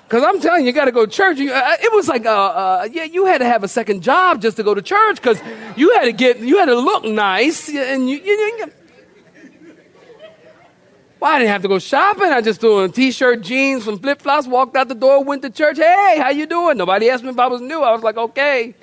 Because 0.07 0.23
I'm 0.23 0.39
telling 0.39 0.61
you, 0.61 0.67
you 0.67 0.73
got 0.73 0.85
to 0.85 0.91
go 0.91 1.05
to 1.05 1.11
church. 1.11 1.39
You, 1.39 1.51
uh, 1.51 1.77
it 1.81 1.91
was 1.91 2.07
like, 2.07 2.27
uh, 2.27 2.29
uh, 2.29 2.87
yeah, 2.91 3.05
you 3.05 3.25
had 3.25 3.39
to 3.39 3.45
have 3.45 3.63
a 3.63 3.67
second 3.67 4.03
job 4.03 4.39
just 4.39 4.55
to 4.57 4.63
go 4.63 4.75
to 4.75 4.81
church 4.81 5.15
because 5.15 5.41
you 5.75 5.93
had 5.95 6.03
to 6.03 6.11
get, 6.11 6.39
you 6.39 6.59
had 6.59 6.65
to 6.65 6.75
look 6.75 7.05
nice. 7.05 7.69
And 7.69 8.07
you, 8.07 8.17
you, 8.17 8.33
you, 8.33 8.71
well, 11.19 11.33
I 11.33 11.39
didn't 11.39 11.51
have 11.51 11.63
to 11.63 11.67
go 11.67 11.79
shopping. 11.79 12.25
I 12.25 12.41
just 12.41 12.61
threw 12.61 12.83
on 12.83 12.89
a 12.89 12.89
t-shirt, 12.89 13.41
jeans, 13.41 13.85
some 13.85 13.97
flip-flops, 13.97 14.45
walked 14.45 14.75
out 14.75 14.89
the 14.89 14.95
door, 14.95 15.23
went 15.23 15.41
to 15.41 15.49
church. 15.49 15.77
Hey, 15.77 16.19
how 16.19 16.29
you 16.29 16.45
doing? 16.45 16.77
Nobody 16.77 17.09
asked 17.09 17.23
me 17.23 17.31
if 17.31 17.39
I 17.39 17.47
was 17.47 17.61
new. 17.61 17.81
I 17.81 17.91
was 17.91 18.03
like, 18.03 18.17
okay. 18.17 18.75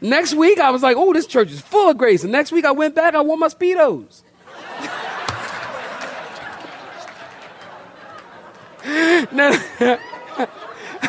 Next 0.00 0.34
week, 0.34 0.60
I 0.60 0.70
was 0.70 0.82
like, 0.82 0.96
oh, 0.96 1.12
this 1.12 1.26
church 1.26 1.50
is 1.50 1.60
full 1.60 1.90
of 1.90 1.98
grace. 1.98 2.22
And 2.22 2.30
next 2.30 2.52
week, 2.52 2.64
I 2.64 2.70
went 2.70 2.94
back, 2.94 3.14
I 3.14 3.22
wore 3.22 3.36
my 3.36 3.48
Speedos. 3.48 4.22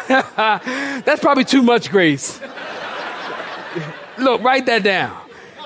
That's 0.08 1.22
probably 1.22 1.46
too 1.46 1.62
much 1.62 1.90
grace. 1.90 2.40
Look, 4.18 4.44
write 4.44 4.66
that 4.68 4.84
down. 4.84 5.18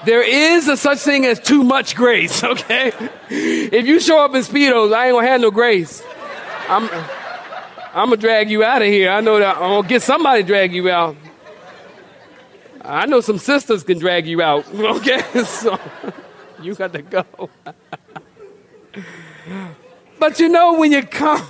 There 0.06 0.22
is 0.22 0.68
a 0.68 0.78
such 0.78 1.00
thing 1.00 1.26
as 1.26 1.40
too 1.40 1.64
much 1.64 1.96
grace, 1.96 2.44
okay? 2.54 2.92
If 3.30 3.88
you 3.88 4.00
show 4.00 4.24
up 4.24 4.36
in 4.36 4.42
Speedos, 4.42 4.94
I 4.94 5.08
ain't 5.08 5.16
gonna 5.16 5.28
have 5.28 5.42
no 5.42 5.52
grace. 5.52 6.04
I'm, 6.70 6.88
I'm 7.94 8.10
gonna 8.10 8.18
drag 8.18 8.50
you 8.52 8.64
out 8.64 8.82
of 8.82 8.88
here. 8.88 9.10
I 9.10 9.22
know 9.22 9.40
that 9.40 9.56
I'm 9.58 9.62
gonna 9.62 9.88
get 9.88 10.04
somebody 10.04 10.44
to 10.44 10.48
drag 10.48 10.74
you 10.74 10.90
out. 10.92 11.16
I 12.82 13.08
know 13.08 13.20
some 13.20 13.40
sisters 13.40 13.84
can 13.84 13.98
drag 13.98 14.28
you 14.28 14.42
out. 14.42 14.66
Okay, 14.76 15.22
so 15.44 15.80
you 16.62 16.76
got 16.76 16.94
to 16.94 17.02
go. 17.02 17.26
but 20.20 20.40
you 20.40 20.50
know 20.50 20.80
when 20.80 20.92
you 20.92 21.02
come, 21.04 21.46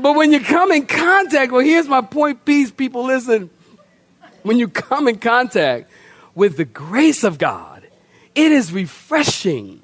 but 0.00 0.14
when 0.14 0.32
you 0.32 0.40
come 0.40 0.72
in 0.72 0.86
contact, 0.86 1.52
well, 1.52 1.64
here's 1.64 1.88
my 1.88 2.00
point, 2.00 2.44
peace, 2.44 2.70
people. 2.70 3.04
Listen, 3.04 3.50
when 4.42 4.58
you 4.58 4.68
come 4.68 5.08
in 5.08 5.18
contact 5.18 5.90
with 6.34 6.56
the 6.56 6.64
grace 6.64 7.24
of 7.24 7.38
God, 7.38 7.86
it 8.34 8.52
is 8.52 8.72
refreshing, 8.72 9.82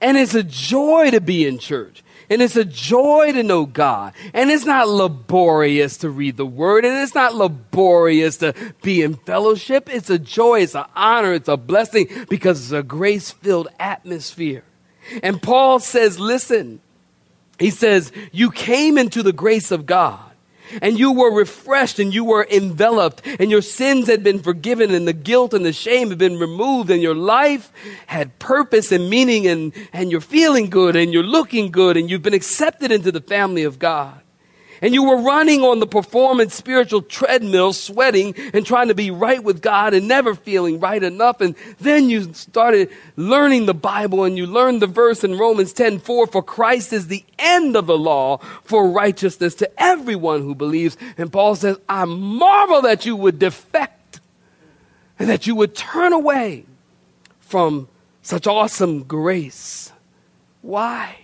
and 0.00 0.16
it's 0.16 0.34
a 0.34 0.42
joy 0.42 1.10
to 1.10 1.20
be 1.20 1.46
in 1.46 1.58
church. 1.58 2.02
And 2.30 2.40
it's 2.40 2.54
a 2.54 2.64
joy 2.64 3.32
to 3.32 3.42
know 3.42 3.66
God. 3.66 4.12
And 4.32 4.52
it's 4.52 4.64
not 4.64 4.88
laborious 4.88 5.96
to 5.98 6.10
read 6.10 6.36
the 6.36 6.46
word. 6.46 6.84
And 6.84 6.96
it's 6.96 7.14
not 7.14 7.34
laborious 7.34 8.36
to 8.36 8.54
be 8.82 9.02
in 9.02 9.16
fellowship. 9.16 9.92
It's 9.92 10.10
a 10.10 10.18
joy. 10.18 10.60
It's 10.60 10.76
an 10.76 10.84
honor. 10.94 11.32
It's 11.32 11.48
a 11.48 11.56
blessing 11.56 12.06
because 12.28 12.62
it's 12.62 12.70
a 12.70 12.84
grace 12.84 13.32
filled 13.32 13.66
atmosphere. 13.80 14.62
And 15.24 15.42
Paul 15.42 15.80
says, 15.80 16.20
listen, 16.20 16.80
he 17.60 17.70
says, 17.70 18.10
you 18.32 18.50
came 18.50 18.98
into 18.98 19.22
the 19.22 19.32
grace 19.32 19.70
of 19.70 19.86
God 19.86 20.18
and 20.80 20.98
you 20.98 21.12
were 21.12 21.32
refreshed 21.32 21.98
and 21.98 22.14
you 22.14 22.24
were 22.24 22.46
enveloped 22.50 23.22
and 23.38 23.50
your 23.50 23.62
sins 23.62 24.06
had 24.06 24.22
been 24.22 24.40
forgiven 24.40 24.92
and 24.92 25.06
the 25.06 25.12
guilt 25.12 25.52
and 25.52 25.64
the 25.64 25.72
shame 25.72 26.08
had 26.08 26.18
been 26.18 26.38
removed 26.38 26.90
and 26.90 27.02
your 27.02 27.14
life 27.14 27.72
had 28.06 28.38
purpose 28.38 28.92
and 28.92 29.10
meaning 29.10 29.46
and, 29.46 29.72
and 29.92 30.10
you're 30.10 30.20
feeling 30.20 30.70
good 30.70 30.96
and 30.96 31.12
you're 31.12 31.22
looking 31.22 31.70
good 31.70 31.96
and 31.96 32.10
you've 32.10 32.22
been 32.22 32.34
accepted 32.34 32.90
into 32.90 33.12
the 33.12 33.20
family 33.20 33.64
of 33.64 33.78
God 33.78 34.20
and 34.82 34.94
you 34.94 35.04
were 35.04 35.20
running 35.20 35.60
on 35.60 35.78
the 35.78 35.86
performance 35.86 36.54
spiritual 36.54 37.02
treadmill, 37.02 37.72
sweating 37.72 38.34
and 38.52 38.64
trying 38.64 38.88
to 38.88 38.94
be 38.94 39.10
right 39.10 39.42
with 39.42 39.60
God 39.60 39.94
and 39.94 40.08
never 40.08 40.34
feeling 40.34 40.80
right 40.80 41.02
enough. 41.02 41.40
And 41.40 41.54
then 41.80 42.08
you 42.08 42.32
started 42.32 42.90
learning 43.16 43.66
the 43.66 43.74
Bible 43.74 44.24
and 44.24 44.36
you 44.36 44.46
learned 44.46 44.80
the 44.80 44.86
verse 44.86 45.22
in 45.22 45.38
Romans 45.38 45.72
10 45.72 45.98
4 45.98 46.26
For 46.26 46.42
Christ 46.42 46.92
is 46.92 47.08
the 47.08 47.24
end 47.38 47.76
of 47.76 47.86
the 47.86 47.98
law 47.98 48.38
for 48.64 48.90
righteousness 48.90 49.54
to 49.56 49.70
everyone 49.82 50.42
who 50.42 50.54
believes. 50.54 50.96
And 51.18 51.32
Paul 51.32 51.56
says, 51.56 51.76
I 51.88 52.04
marvel 52.06 52.82
that 52.82 53.04
you 53.04 53.16
would 53.16 53.38
defect 53.38 54.20
and 55.18 55.28
that 55.28 55.46
you 55.46 55.54
would 55.54 55.76
turn 55.76 56.12
away 56.12 56.64
from 57.40 57.88
such 58.22 58.46
awesome 58.46 59.02
grace. 59.02 59.92
Why? 60.62 61.16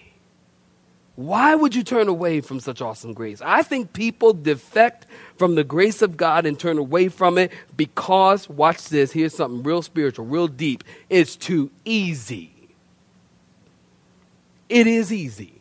Why 1.17 1.55
would 1.55 1.75
you 1.75 1.83
turn 1.83 2.09
away 2.09 2.43
from 2.43 2.61
such 2.61 2.83
awesome 2.83 3.15
grace? 3.15 3.41
I 3.43 3.63
think 3.63 3.95
people 3.95 4.35
defect 4.35 5.07
from 5.39 5.55
the 5.55 5.65
grace 5.65 6.03
of 6.03 6.19
God 6.19 6.45
and 6.45 6.61
turn 6.61 6.77
away 6.77 7.09
from 7.09 7.39
it 7.39 7.53
because, 7.75 8.49
watch 8.51 8.91
this, 8.91 9.13
here's 9.13 9.35
something 9.35 9.63
real 9.63 9.81
spiritual, 9.81 10.27
real 10.27 10.47
deep. 10.47 10.85
It's 11.09 11.35
too 11.35 11.71
easy. 11.87 12.53
It 14.69 14.87
is 14.87 15.11
easy. 15.11 15.55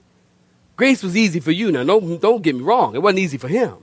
Grace 0.76 1.02
was 1.02 1.16
easy 1.16 1.40
for 1.40 1.52
you. 1.52 1.72
Now, 1.72 1.86
don't, 1.86 2.22
don't 2.22 2.42
get 2.42 2.56
me 2.56 2.62
wrong, 2.62 2.94
it 2.96 3.02
wasn't 3.02 3.20
easy 3.20 3.38
for 3.38 3.48
him. 3.48 3.78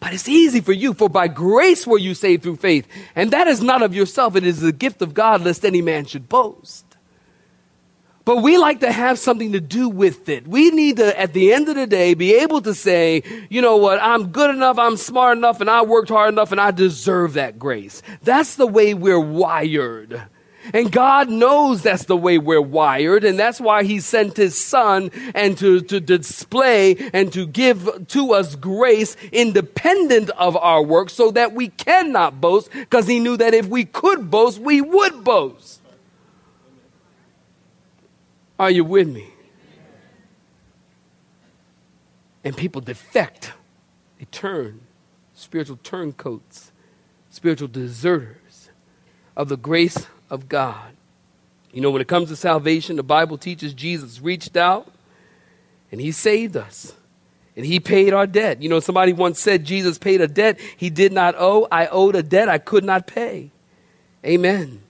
But 0.00 0.12
it's 0.12 0.28
easy 0.28 0.60
for 0.60 0.72
you, 0.72 0.92
for 0.92 1.08
by 1.08 1.28
grace 1.28 1.86
were 1.86 1.98
you 1.98 2.14
saved 2.14 2.42
through 2.42 2.56
faith. 2.56 2.88
And 3.14 3.30
that 3.30 3.46
is 3.46 3.62
not 3.62 3.82
of 3.82 3.94
yourself, 3.94 4.34
it 4.34 4.44
is 4.44 4.60
the 4.60 4.72
gift 4.72 5.00
of 5.02 5.14
God, 5.14 5.42
lest 5.42 5.64
any 5.64 5.82
man 5.82 6.04
should 6.04 6.28
boast. 6.28 6.85
But 8.26 8.38
we 8.38 8.58
like 8.58 8.80
to 8.80 8.90
have 8.90 9.20
something 9.20 9.52
to 9.52 9.60
do 9.60 9.88
with 9.88 10.28
it. 10.28 10.48
We 10.48 10.70
need 10.70 10.96
to, 10.96 11.18
at 11.18 11.32
the 11.32 11.52
end 11.52 11.68
of 11.68 11.76
the 11.76 11.86
day, 11.86 12.14
be 12.14 12.34
able 12.34 12.60
to 12.62 12.74
say, 12.74 13.22
you 13.48 13.62
know 13.62 13.76
what, 13.76 14.02
I'm 14.02 14.32
good 14.32 14.50
enough, 14.50 14.80
I'm 14.80 14.96
smart 14.96 15.38
enough, 15.38 15.60
and 15.60 15.70
I 15.70 15.82
worked 15.82 16.08
hard 16.08 16.34
enough, 16.34 16.50
and 16.50 16.60
I 16.60 16.72
deserve 16.72 17.34
that 17.34 17.56
grace. 17.56 18.02
That's 18.22 18.56
the 18.56 18.66
way 18.66 18.94
we're 18.94 19.20
wired. 19.20 20.24
And 20.74 20.90
God 20.90 21.30
knows 21.30 21.84
that's 21.84 22.06
the 22.06 22.16
way 22.16 22.38
we're 22.38 22.60
wired, 22.60 23.22
and 23.22 23.38
that's 23.38 23.60
why 23.60 23.84
He 23.84 24.00
sent 24.00 24.36
His 24.36 24.60
Son 24.60 25.12
and 25.32 25.56
to, 25.58 25.80
to 25.82 26.00
display 26.00 26.96
and 27.14 27.32
to 27.32 27.46
give 27.46 28.08
to 28.08 28.32
us 28.32 28.56
grace 28.56 29.16
independent 29.30 30.30
of 30.30 30.56
our 30.56 30.82
work 30.82 31.10
so 31.10 31.30
that 31.30 31.52
we 31.52 31.68
cannot 31.68 32.40
boast, 32.40 32.72
because 32.72 33.06
He 33.06 33.20
knew 33.20 33.36
that 33.36 33.54
if 33.54 33.68
we 33.68 33.84
could 33.84 34.32
boast, 34.32 34.58
we 34.58 34.80
would 34.80 35.22
boast. 35.22 35.75
Are 38.58 38.70
you 38.70 38.84
with 38.84 39.08
me? 39.08 39.28
And 42.44 42.56
people 42.56 42.80
defect, 42.80 43.52
they 44.18 44.26
turn, 44.26 44.80
spiritual 45.34 45.78
turncoats, 45.82 46.70
spiritual 47.28 47.68
deserters 47.68 48.70
of 49.36 49.48
the 49.48 49.56
grace 49.56 50.06
of 50.30 50.48
God. 50.48 50.92
You 51.72 51.80
know, 51.82 51.90
when 51.90 52.00
it 52.00 52.08
comes 52.08 52.28
to 52.28 52.36
salvation, 52.36 52.96
the 52.96 53.02
Bible 53.02 53.36
teaches 53.36 53.74
Jesus 53.74 54.20
reached 54.20 54.56
out 54.56 54.90
and 55.92 56.00
he 56.00 56.12
saved 56.12 56.56
us. 56.56 56.94
And 57.56 57.64
he 57.64 57.80
paid 57.80 58.12
our 58.12 58.26
debt. 58.26 58.62
You 58.62 58.68
know, 58.68 58.80
somebody 58.80 59.12
once 59.12 59.40
said 59.40 59.64
Jesus 59.64 59.98
paid 59.98 60.20
a 60.20 60.28
debt 60.28 60.60
he 60.76 60.90
did 60.90 61.12
not 61.12 61.34
owe. 61.38 61.66
I 61.72 61.86
owed 61.86 62.14
a 62.14 62.22
debt 62.22 62.48
I 62.48 62.58
could 62.58 62.84
not 62.84 63.06
pay. 63.06 63.50
Amen. 64.24 64.82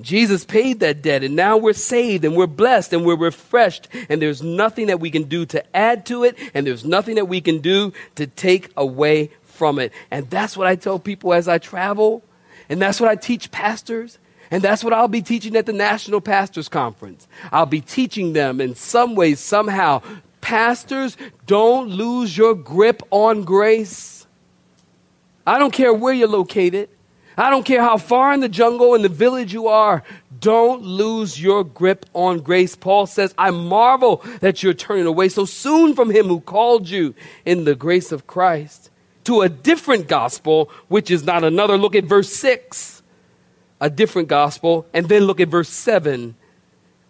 Jesus 0.00 0.44
paid 0.44 0.80
that 0.80 1.00
debt, 1.02 1.24
and 1.24 1.34
now 1.34 1.56
we're 1.56 1.72
saved 1.72 2.24
and 2.24 2.36
we're 2.36 2.46
blessed 2.46 2.92
and 2.92 3.06
we're 3.06 3.16
refreshed, 3.16 3.88
and 4.08 4.20
there's 4.20 4.42
nothing 4.42 4.88
that 4.88 5.00
we 5.00 5.10
can 5.10 5.24
do 5.24 5.46
to 5.46 5.76
add 5.76 6.04
to 6.06 6.24
it, 6.24 6.36
and 6.52 6.66
there's 6.66 6.84
nothing 6.84 7.14
that 7.14 7.26
we 7.26 7.40
can 7.40 7.60
do 7.60 7.92
to 8.16 8.26
take 8.26 8.70
away 8.76 9.30
from 9.42 9.78
it. 9.78 9.92
And 10.10 10.28
that's 10.28 10.56
what 10.56 10.66
I 10.66 10.76
tell 10.76 10.98
people 10.98 11.32
as 11.32 11.48
I 11.48 11.58
travel, 11.58 12.22
and 12.68 12.80
that's 12.80 13.00
what 13.00 13.08
I 13.08 13.16
teach 13.16 13.50
pastors. 13.50 14.18
And 14.48 14.62
that's 14.62 14.84
what 14.84 14.92
I'll 14.92 15.08
be 15.08 15.22
teaching 15.22 15.56
at 15.56 15.66
the 15.66 15.72
National 15.72 16.20
Pastors 16.20 16.68
Conference. 16.68 17.26
I'll 17.50 17.66
be 17.66 17.80
teaching 17.80 18.32
them 18.32 18.60
in 18.60 18.76
some 18.76 19.16
ways, 19.16 19.40
somehow. 19.40 20.02
Pastors, 20.40 21.16
don't 21.46 21.88
lose 21.88 22.36
your 22.36 22.54
grip 22.54 23.02
on 23.10 23.42
grace. 23.42 24.24
I 25.44 25.58
don't 25.58 25.72
care 25.72 25.92
where 25.92 26.14
you're 26.14 26.28
located. 26.28 26.88
I 27.36 27.50
don't 27.50 27.64
care 27.64 27.82
how 27.82 27.98
far 27.98 28.32
in 28.32 28.40
the 28.40 28.48
jungle, 28.48 28.94
in 28.94 29.02
the 29.02 29.08
village 29.08 29.52
you 29.52 29.68
are. 29.68 30.02
Don't 30.40 30.82
lose 30.82 31.40
your 31.40 31.64
grip 31.64 32.06
on 32.14 32.40
grace. 32.40 32.74
Paul 32.74 33.06
says, 33.06 33.34
I 33.36 33.50
marvel 33.50 34.22
that 34.40 34.62
you're 34.62 34.74
turning 34.74 35.06
away 35.06 35.28
so 35.28 35.44
soon 35.44 35.94
from 35.94 36.10
him 36.10 36.26
who 36.26 36.40
called 36.40 36.88
you 36.88 37.14
in 37.44 37.64
the 37.64 37.74
grace 37.74 38.12
of 38.12 38.26
Christ 38.26 38.90
to 39.24 39.42
a 39.42 39.48
different 39.48 40.08
gospel, 40.08 40.70
which 40.88 41.10
is 41.10 41.24
not 41.24 41.44
another. 41.44 41.76
Look 41.76 41.94
at 41.94 42.04
verse 42.04 42.32
6 42.32 42.96
a 43.80 43.90
different 43.90 44.28
gospel, 44.28 44.86
and 44.92 45.08
then 45.08 45.24
look 45.24 45.40
at 45.40 45.48
verse 45.48 45.68
7, 45.68 46.34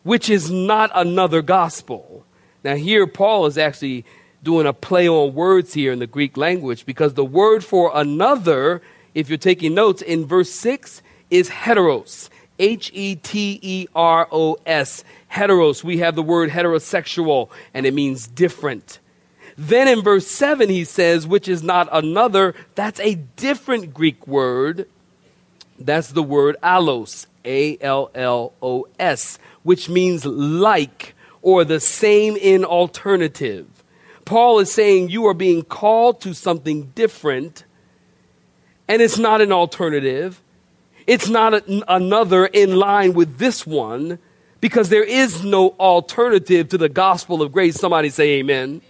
which 0.02 0.28
is 0.28 0.50
not 0.50 0.90
another 0.94 1.42
gospel. 1.42 2.24
Now, 2.64 2.74
here 2.74 3.06
Paul 3.06 3.46
is 3.46 3.56
actually 3.56 4.04
doing 4.42 4.66
a 4.66 4.72
play 4.72 5.08
on 5.08 5.34
words 5.34 5.74
here 5.74 5.92
in 5.92 5.98
the 5.98 6.06
Greek 6.06 6.36
language 6.36 6.86
because 6.86 7.14
the 7.14 7.24
word 7.24 7.64
for 7.64 7.90
another, 7.94 8.82
if 9.16 9.28
you're 9.28 9.38
taking 9.38 9.74
notes, 9.74 10.02
in 10.02 10.26
verse 10.26 10.50
6 10.50 11.02
is 11.30 11.50
heteros. 11.50 12.28
H 12.58 12.90
E 12.94 13.16
T 13.16 13.58
E 13.60 13.86
R 13.94 14.28
O 14.30 14.56
S. 14.64 15.02
Heteros. 15.32 15.82
We 15.82 15.98
have 15.98 16.14
the 16.14 16.22
word 16.22 16.50
heterosexual, 16.50 17.50
and 17.74 17.84
it 17.84 17.94
means 17.94 18.28
different. 18.28 19.00
Then 19.58 19.88
in 19.88 20.02
verse 20.02 20.26
7, 20.26 20.68
he 20.68 20.84
says, 20.84 21.26
which 21.26 21.48
is 21.48 21.62
not 21.62 21.88
another, 21.90 22.54
that's 22.74 23.00
a 23.00 23.14
different 23.14 23.92
Greek 23.92 24.26
word 24.26 24.86
that's 25.78 26.08
the 26.08 26.22
word 26.22 26.56
allos, 26.62 27.26
A 27.44 27.78
L 27.80 28.10
L 28.14 28.52
O 28.62 28.86
S, 28.98 29.38
which 29.62 29.88
means 29.88 30.24
like 30.24 31.14
or 31.42 31.64
the 31.64 31.80
same 31.80 32.36
in 32.36 32.64
alternative. 32.64 33.66
Paul 34.24 34.58
is 34.58 34.72
saying 34.72 35.10
you 35.10 35.26
are 35.26 35.34
being 35.34 35.62
called 35.62 36.20
to 36.22 36.34
something 36.34 36.86
different, 36.94 37.64
and 38.88 39.02
it's 39.02 39.18
not 39.18 39.40
an 39.40 39.52
alternative. 39.52 40.40
It's 41.06 41.28
not 41.28 41.54
a, 41.54 41.94
another 41.94 42.46
in 42.46 42.76
line 42.76 43.14
with 43.14 43.38
this 43.38 43.66
one, 43.66 44.18
because 44.60 44.88
there 44.88 45.04
is 45.04 45.44
no 45.44 45.70
alternative 45.78 46.68
to 46.70 46.78
the 46.78 46.88
gospel 46.88 47.42
of 47.42 47.52
grace. 47.52 47.76
Somebody 47.76 48.08
say 48.08 48.38
amen. 48.38 48.80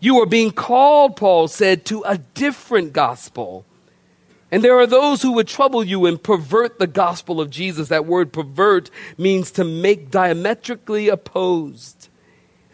You 0.00 0.20
are 0.20 0.26
being 0.26 0.50
called, 0.50 1.16
Paul 1.16 1.48
said, 1.48 1.84
to 1.86 2.02
a 2.02 2.18
different 2.18 2.92
gospel. 2.92 3.64
And 4.50 4.62
there 4.62 4.78
are 4.78 4.86
those 4.86 5.22
who 5.22 5.32
would 5.32 5.48
trouble 5.48 5.82
you 5.82 6.06
and 6.06 6.22
pervert 6.22 6.78
the 6.78 6.86
gospel 6.86 7.40
of 7.40 7.50
Jesus. 7.50 7.88
That 7.88 8.06
word 8.06 8.32
pervert 8.32 8.90
means 9.18 9.50
to 9.52 9.64
make 9.64 10.10
diametrically 10.10 11.08
opposed. 11.08 12.05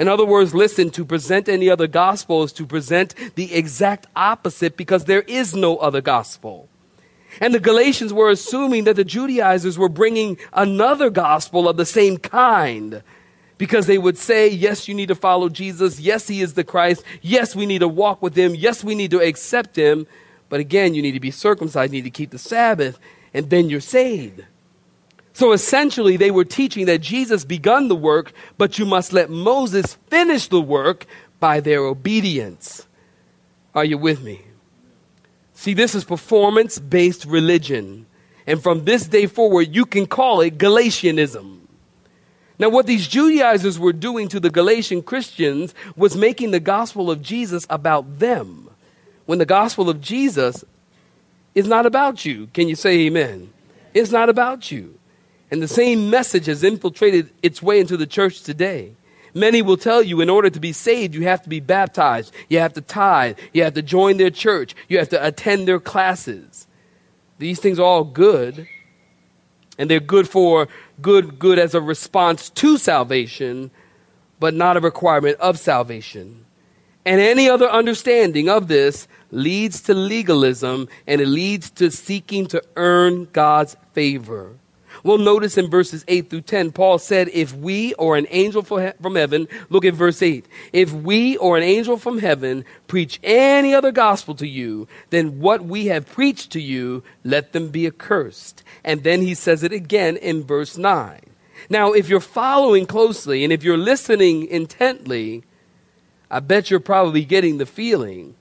In 0.03 0.09
other 0.09 0.25
words, 0.25 0.53
listen, 0.53 0.91
to 0.91 1.05
present 1.05 1.49
any 1.49 1.71
other 1.71 1.87
gospel 1.87 2.43
is 2.43 2.53
to 2.55 2.67
present 2.67 3.15
the 3.37 3.55
exact 3.55 4.09
opposite 4.17 4.77
because 4.77 5.05
there 5.05 5.23
is 5.23 5.55
no 5.55 5.77
other 5.77 6.01
gospel. 6.01 6.69
And 7.41 7.55
the 7.55 7.61
Galatians 7.61 8.13
were 8.13 8.29
assuming 8.29 8.83
that 8.83 8.97
the 8.97 9.05
Judaizers 9.05 9.79
were 9.79 9.89
bringing 9.89 10.39
another 10.53 11.09
gospel 11.09 11.69
of 11.69 11.77
the 11.77 11.87
same 11.87 12.17
kind 12.17 13.05
because 13.59 13.87
they 13.87 13.97
would 13.97 14.19
say, 14.19 14.49
yes, 14.49 14.89
you 14.89 14.95
need 14.97 15.07
to 15.07 15.15
follow 15.15 15.49
Jesus. 15.49 16.01
Yes, 16.01 16.27
he 16.27 16.41
is 16.41 16.55
the 16.55 16.65
Christ. 16.65 17.05
Yes, 17.21 17.55
we 17.55 17.65
need 17.65 17.79
to 17.79 17.87
walk 17.87 18.23
with 18.23 18.35
him. 18.35 18.57
Yes, 18.57 18.83
we 18.83 18.97
need 18.97 19.13
to 19.13 19.21
accept 19.21 19.77
him. 19.77 20.09
But 20.49 20.59
again, 20.59 20.95
you 20.95 21.03
need 21.03 21.13
to 21.13 21.21
be 21.21 21.31
circumcised, 21.31 21.93
you 21.93 22.03
need 22.03 22.11
to 22.13 22.19
keep 22.19 22.33
the 22.33 22.41
Sabbath, 22.41 22.99
and 23.33 23.49
then 23.51 23.71
you're 23.71 23.81
saved. 23.81 24.43
So 25.33 25.53
essentially, 25.53 26.17
they 26.17 26.31
were 26.31 26.45
teaching 26.45 26.87
that 26.87 27.01
Jesus 27.01 27.45
begun 27.45 27.89
the 27.89 27.97
work, 27.97 28.33
but 28.59 28.79
you 28.79 28.85
must 28.85 29.13
let 29.13 29.31
Moses 29.31 29.95
finish 30.09 30.49
the 30.49 30.61
work 30.61 31.07
by 31.41 31.61
their 31.61 31.81
obedience. 31.81 32.87
Are 33.75 33.85
you 33.85 33.97
with 33.99 34.23
me? 34.23 34.43
See, 35.55 35.75
this 35.75 35.95
is 35.95 36.05
performance 36.05 36.79
based 36.79 37.25
religion. 37.25 38.07
And 38.47 38.63
from 38.63 38.85
this 38.85 39.07
day 39.07 39.27
forward, 39.27 39.75
you 39.75 39.87
can 39.87 40.07
call 40.07 40.41
it 40.41 40.59
Galatianism. 40.59 41.69
Now, 42.59 42.69
what 42.69 42.87
these 42.87 43.09
Judaizers 43.09 43.79
were 43.79 43.93
doing 43.93 44.29
to 44.29 44.39
the 44.39 44.51
Galatian 44.51 45.03
Christians 45.03 45.75
was 45.97 46.17
making 46.17 46.51
the 46.51 46.61
gospel 46.61 47.11
of 47.11 47.23
Jesus 47.23 47.67
about 47.71 48.19
them 48.19 48.69
when 49.27 49.39
the 49.39 49.47
gospel 49.47 49.89
of 49.89 50.01
Jesus 50.01 50.65
is 51.55 51.67
not 51.67 51.87
about 51.87 52.25
you. 52.25 52.49
Can 52.49 52.69
you 52.69 52.77
say 52.77 53.01
amen? 53.01 53.53
It's 53.95 54.11
not 54.11 54.29
about 54.29 54.71
you. 54.71 54.99
And 55.53 55.63
the 55.63 55.69
same 55.69 56.09
message 56.09 56.47
has 56.47 56.65
infiltrated 56.65 57.31
its 57.43 57.63
way 57.63 57.79
into 57.79 57.99
the 57.99 58.07
church 58.07 58.43
today. 58.43 58.95
Many 59.35 59.61
will 59.61 59.77
tell 59.77 60.03
you 60.03 60.23
in 60.23 60.31
order 60.31 60.49
to 60.49 60.59
be 60.59 60.73
saved, 60.73 61.15
you 61.15 61.25
have 61.25 61.43
to 61.43 61.51
be 61.51 61.61
baptized, 61.61 62.33
you 62.49 62.59
have 62.59 62.73
to 62.73 62.81
tithe, 62.81 63.39
you 63.53 63.63
have 63.63 63.75
to 63.75 63.83
join 63.83 64.17
their 64.17 64.31
church, 64.31 64.75
you 64.89 64.99
have 64.99 65.11
to 65.11 65.27
attend 65.27 65.69
their 65.69 65.79
classes. 65.79 66.67
These 67.39 67.61
things 67.61 67.79
are 67.79 67.85
all 67.85 68.05
good, 68.05 68.67
and 69.77 69.91
they're 69.91 70.01
good 70.01 70.27
for 70.27 70.69
good, 71.03 71.39
good 71.39 71.59
as 71.59 71.75
a 71.75 71.83
response 71.83 72.49
to 72.49 72.79
salvation, 72.79 73.71
but 74.41 74.55
not 74.55 74.79
a 74.79 74.81
requirement 74.81 75.39
of 75.39 75.59
salvation. 75.59 76.47
And 77.05 77.21
any 77.21 77.51
other 77.51 77.69
understanding 77.69 78.49
of 78.49 78.69
this 78.69 79.07
leads 79.31 79.83
to 79.83 79.93
legalism 79.93 80.89
and 81.07 81.21
it 81.21 81.27
leads 81.27 81.69
to 81.73 81.91
seeking 81.91 82.47
to 82.47 82.63
earn 82.77 83.29
God's 83.33 83.77
favor. 83.93 84.57
Well, 85.05 85.19
notice 85.19 85.59
in 85.59 85.69
verses 85.69 86.05
8 86.07 86.31
through 86.31 86.43
10, 86.43 86.73
Paul 86.73 86.99
said, 86.99 87.29
If 87.33 87.55
we 87.55 87.93
or 87.95 88.17
an 88.17 88.27
angel 88.31 88.63
from 88.63 89.15
heaven, 89.17 89.49
look 89.69 89.85
at 89.85 89.95
verse 89.95 90.23
8, 90.23 90.47
if 90.73 90.93
we 90.93 91.37
or 91.39 91.57
an 91.57 91.65
angel 91.65 91.97
from 91.97 92.19
heaven 92.19 92.65
preach 92.87 93.19
any 93.25 93.75
other 93.75 93.91
gospel 93.91 94.35
to 94.37 94.47
you 94.47 94.87
than 95.11 95.41
what 95.41 95.65
we 95.65 95.87
have 95.87 96.07
preached 96.07 96.53
to 96.53 96.61
you, 96.61 97.03
let 97.25 97.53
them 97.53 97.71
be 97.71 97.87
accursed. 97.87 98.63
And 98.85 99.03
then 99.03 99.23
he 99.23 99.35
says 99.35 99.65
it 99.65 99.73
again 99.73 100.17
in 100.17 100.45
verse 100.45 100.77
9. 100.77 101.21
Now, 101.69 101.93
if 101.93 102.09
you're 102.09 102.21
following 102.21 102.87
closely 102.87 103.43
and 103.43 103.53
if 103.53 103.65
you're 103.65 103.77
listening 103.77 104.47
intently, 104.47 105.43
I 106.31 106.41
bet 106.41 106.71
you're 106.71 106.81
probably 106.81 107.25
getting 107.25 107.59
the 107.59 107.67
feeling 107.67 108.37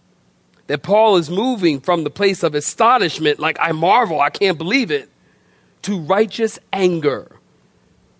that 0.67 0.83
Paul 0.83 1.17
is 1.17 1.29
moving 1.29 1.81
from 1.81 2.03
the 2.03 2.09
place 2.09 2.43
of 2.43 2.55
astonishment, 2.55 3.39
like 3.39 3.57
I 3.59 3.71
marvel, 3.71 4.21
I 4.21 4.29
can't 4.29 4.57
believe 4.57 4.91
it, 4.91 5.09
to 5.83 5.99
righteous 5.99 6.59
anger. 6.71 7.39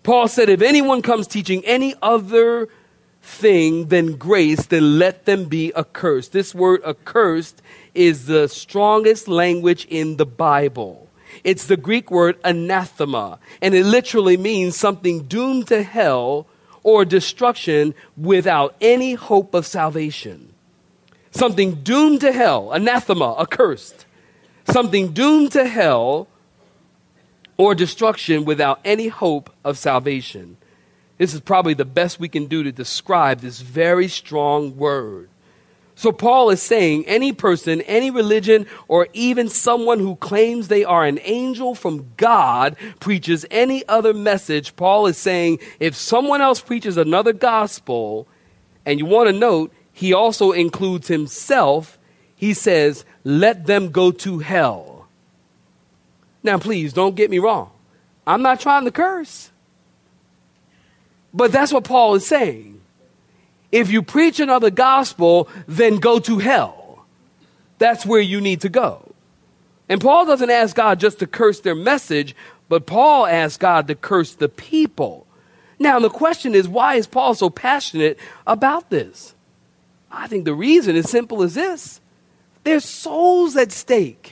Paul 0.02 0.28
said, 0.28 0.48
If 0.48 0.62
anyone 0.62 1.02
comes 1.02 1.26
teaching 1.26 1.64
any 1.64 1.94
other 2.02 2.68
thing 3.22 3.86
than 3.86 4.16
grace, 4.16 4.66
then 4.66 4.98
let 4.98 5.26
them 5.26 5.44
be 5.44 5.72
accursed. 5.74 6.32
This 6.32 6.54
word 6.54 6.82
accursed 6.84 7.62
is 7.94 8.26
the 8.26 8.48
strongest 8.48 9.28
language 9.28 9.86
in 9.88 10.16
the 10.16 10.26
Bible. 10.26 11.08
It's 11.44 11.66
the 11.66 11.76
Greek 11.76 12.10
word 12.10 12.38
anathema, 12.44 13.38
and 13.62 13.74
it 13.74 13.84
literally 13.84 14.36
means 14.36 14.76
something 14.76 15.22
doomed 15.22 15.68
to 15.68 15.82
hell 15.82 16.46
or 16.82 17.04
destruction 17.04 17.94
without 18.16 18.74
any 18.80 19.14
hope 19.14 19.54
of 19.54 19.66
salvation. 19.66 20.52
Something 21.30 21.76
doomed 21.76 22.20
to 22.20 22.32
hell, 22.32 22.72
anathema, 22.72 23.36
accursed. 23.38 24.04
Something 24.68 25.12
doomed 25.12 25.52
to 25.52 25.66
hell 25.66 26.28
or 27.56 27.74
destruction 27.74 28.44
without 28.44 28.80
any 28.84 29.08
hope 29.08 29.50
of 29.64 29.78
salvation. 29.78 30.56
This 31.18 31.34
is 31.34 31.40
probably 31.40 31.74
the 31.74 31.84
best 31.84 32.18
we 32.18 32.28
can 32.28 32.46
do 32.46 32.62
to 32.62 32.72
describe 32.72 33.40
this 33.40 33.60
very 33.60 34.08
strong 34.08 34.76
word. 34.76 35.28
So, 35.94 36.10
Paul 36.10 36.50
is 36.50 36.62
saying 36.62 37.06
any 37.06 37.32
person, 37.32 37.82
any 37.82 38.10
religion, 38.10 38.66
or 38.88 39.08
even 39.12 39.48
someone 39.48 40.00
who 40.00 40.16
claims 40.16 40.66
they 40.66 40.84
are 40.84 41.04
an 41.04 41.20
angel 41.22 41.74
from 41.74 42.10
God 42.16 42.76
preaches 42.98 43.44
any 43.50 43.86
other 43.86 44.14
message. 44.14 44.74
Paul 44.74 45.06
is 45.06 45.18
saying 45.18 45.58
if 45.78 45.94
someone 45.94 46.40
else 46.40 46.60
preaches 46.60 46.96
another 46.96 47.32
gospel, 47.32 48.26
and 48.86 48.98
you 48.98 49.06
want 49.06 49.28
to 49.28 49.32
note, 49.32 49.72
he 49.92 50.12
also 50.12 50.52
includes 50.52 51.08
himself, 51.08 51.98
he 52.34 52.54
says, 52.54 53.04
let 53.22 53.66
them 53.66 53.90
go 53.90 54.10
to 54.10 54.38
hell. 54.40 54.91
Now, 56.42 56.58
please 56.58 56.92
don't 56.92 57.14
get 57.14 57.30
me 57.30 57.38
wrong. 57.38 57.70
I'm 58.26 58.42
not 58.42 58.60
trying 58.60 58.84
to 58.84 58.90
curse. 58.90 59.50
But 61.34 61.52
that's 61.52 61.72
what 61.72 61.84
Paul 61.84 62.14
is 62.14 62.26
saying. 62.26 62.80
If 63.70 63.90
you 63.90 64.02
preach 64.02 64.38
another 64.38 64.70
gospel, 64.70 65.48
then 65.66 65.96
go 65.96 66.18
to 66.20 66.38
hell. 66.38 67.06
That's 67.78 68.04
where 68.04 68.20
you 68.20 68.40
need 68.40 68.60
to 68.62 68.68
go. 68.68 69.12
And 69.88 70.00
Paul 70.00 70.26
doesn't 70.26 70.50
ask 70.50 70.76
God 70.76 71.00
just 71.00 71.18
to 71.20 71.26
curse 71.26 71.60
their 71.60 71.74
message, 71.74 72.36
but 72.68 72.86
Paul 72.86 73.26
asks 73.26 73.58
God 73.58 73.88
to 73.88 73.94
curse 73.94 74.34
the 74.34 74.48
people. 74.48 75.26
Now, 75.78 75.98
the 75.98 76.10
question 76.10 76.54
is 76.54 76.68
why 76.68 76.94
is 76.94 77.06
Paul 77.06 77.34
so 77.34 77.50
passionate 77.50 78.18
about 78.46 78.90
this? 78.90 79.34
I 80.10 80.28
think 80.28 80.44
the 80.44 80.54
reason 80.54 80.94
is 80.94 81.10
simple 81.10 81.42
as 81.42 81.54
this 81.54 82.00
there's 82.64 82.84
souls 82.84 83.56
at 83.56 83.72
stake. 83.72 84.31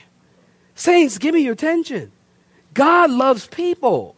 Saints, 0.80 1.18
give 1.18 1.34
me 1.34 1.42
your 1.42 1.52
attention. 1.52 2.10
God 2.72 3.10
loves 3.10 3.46
people. 3.46 4.16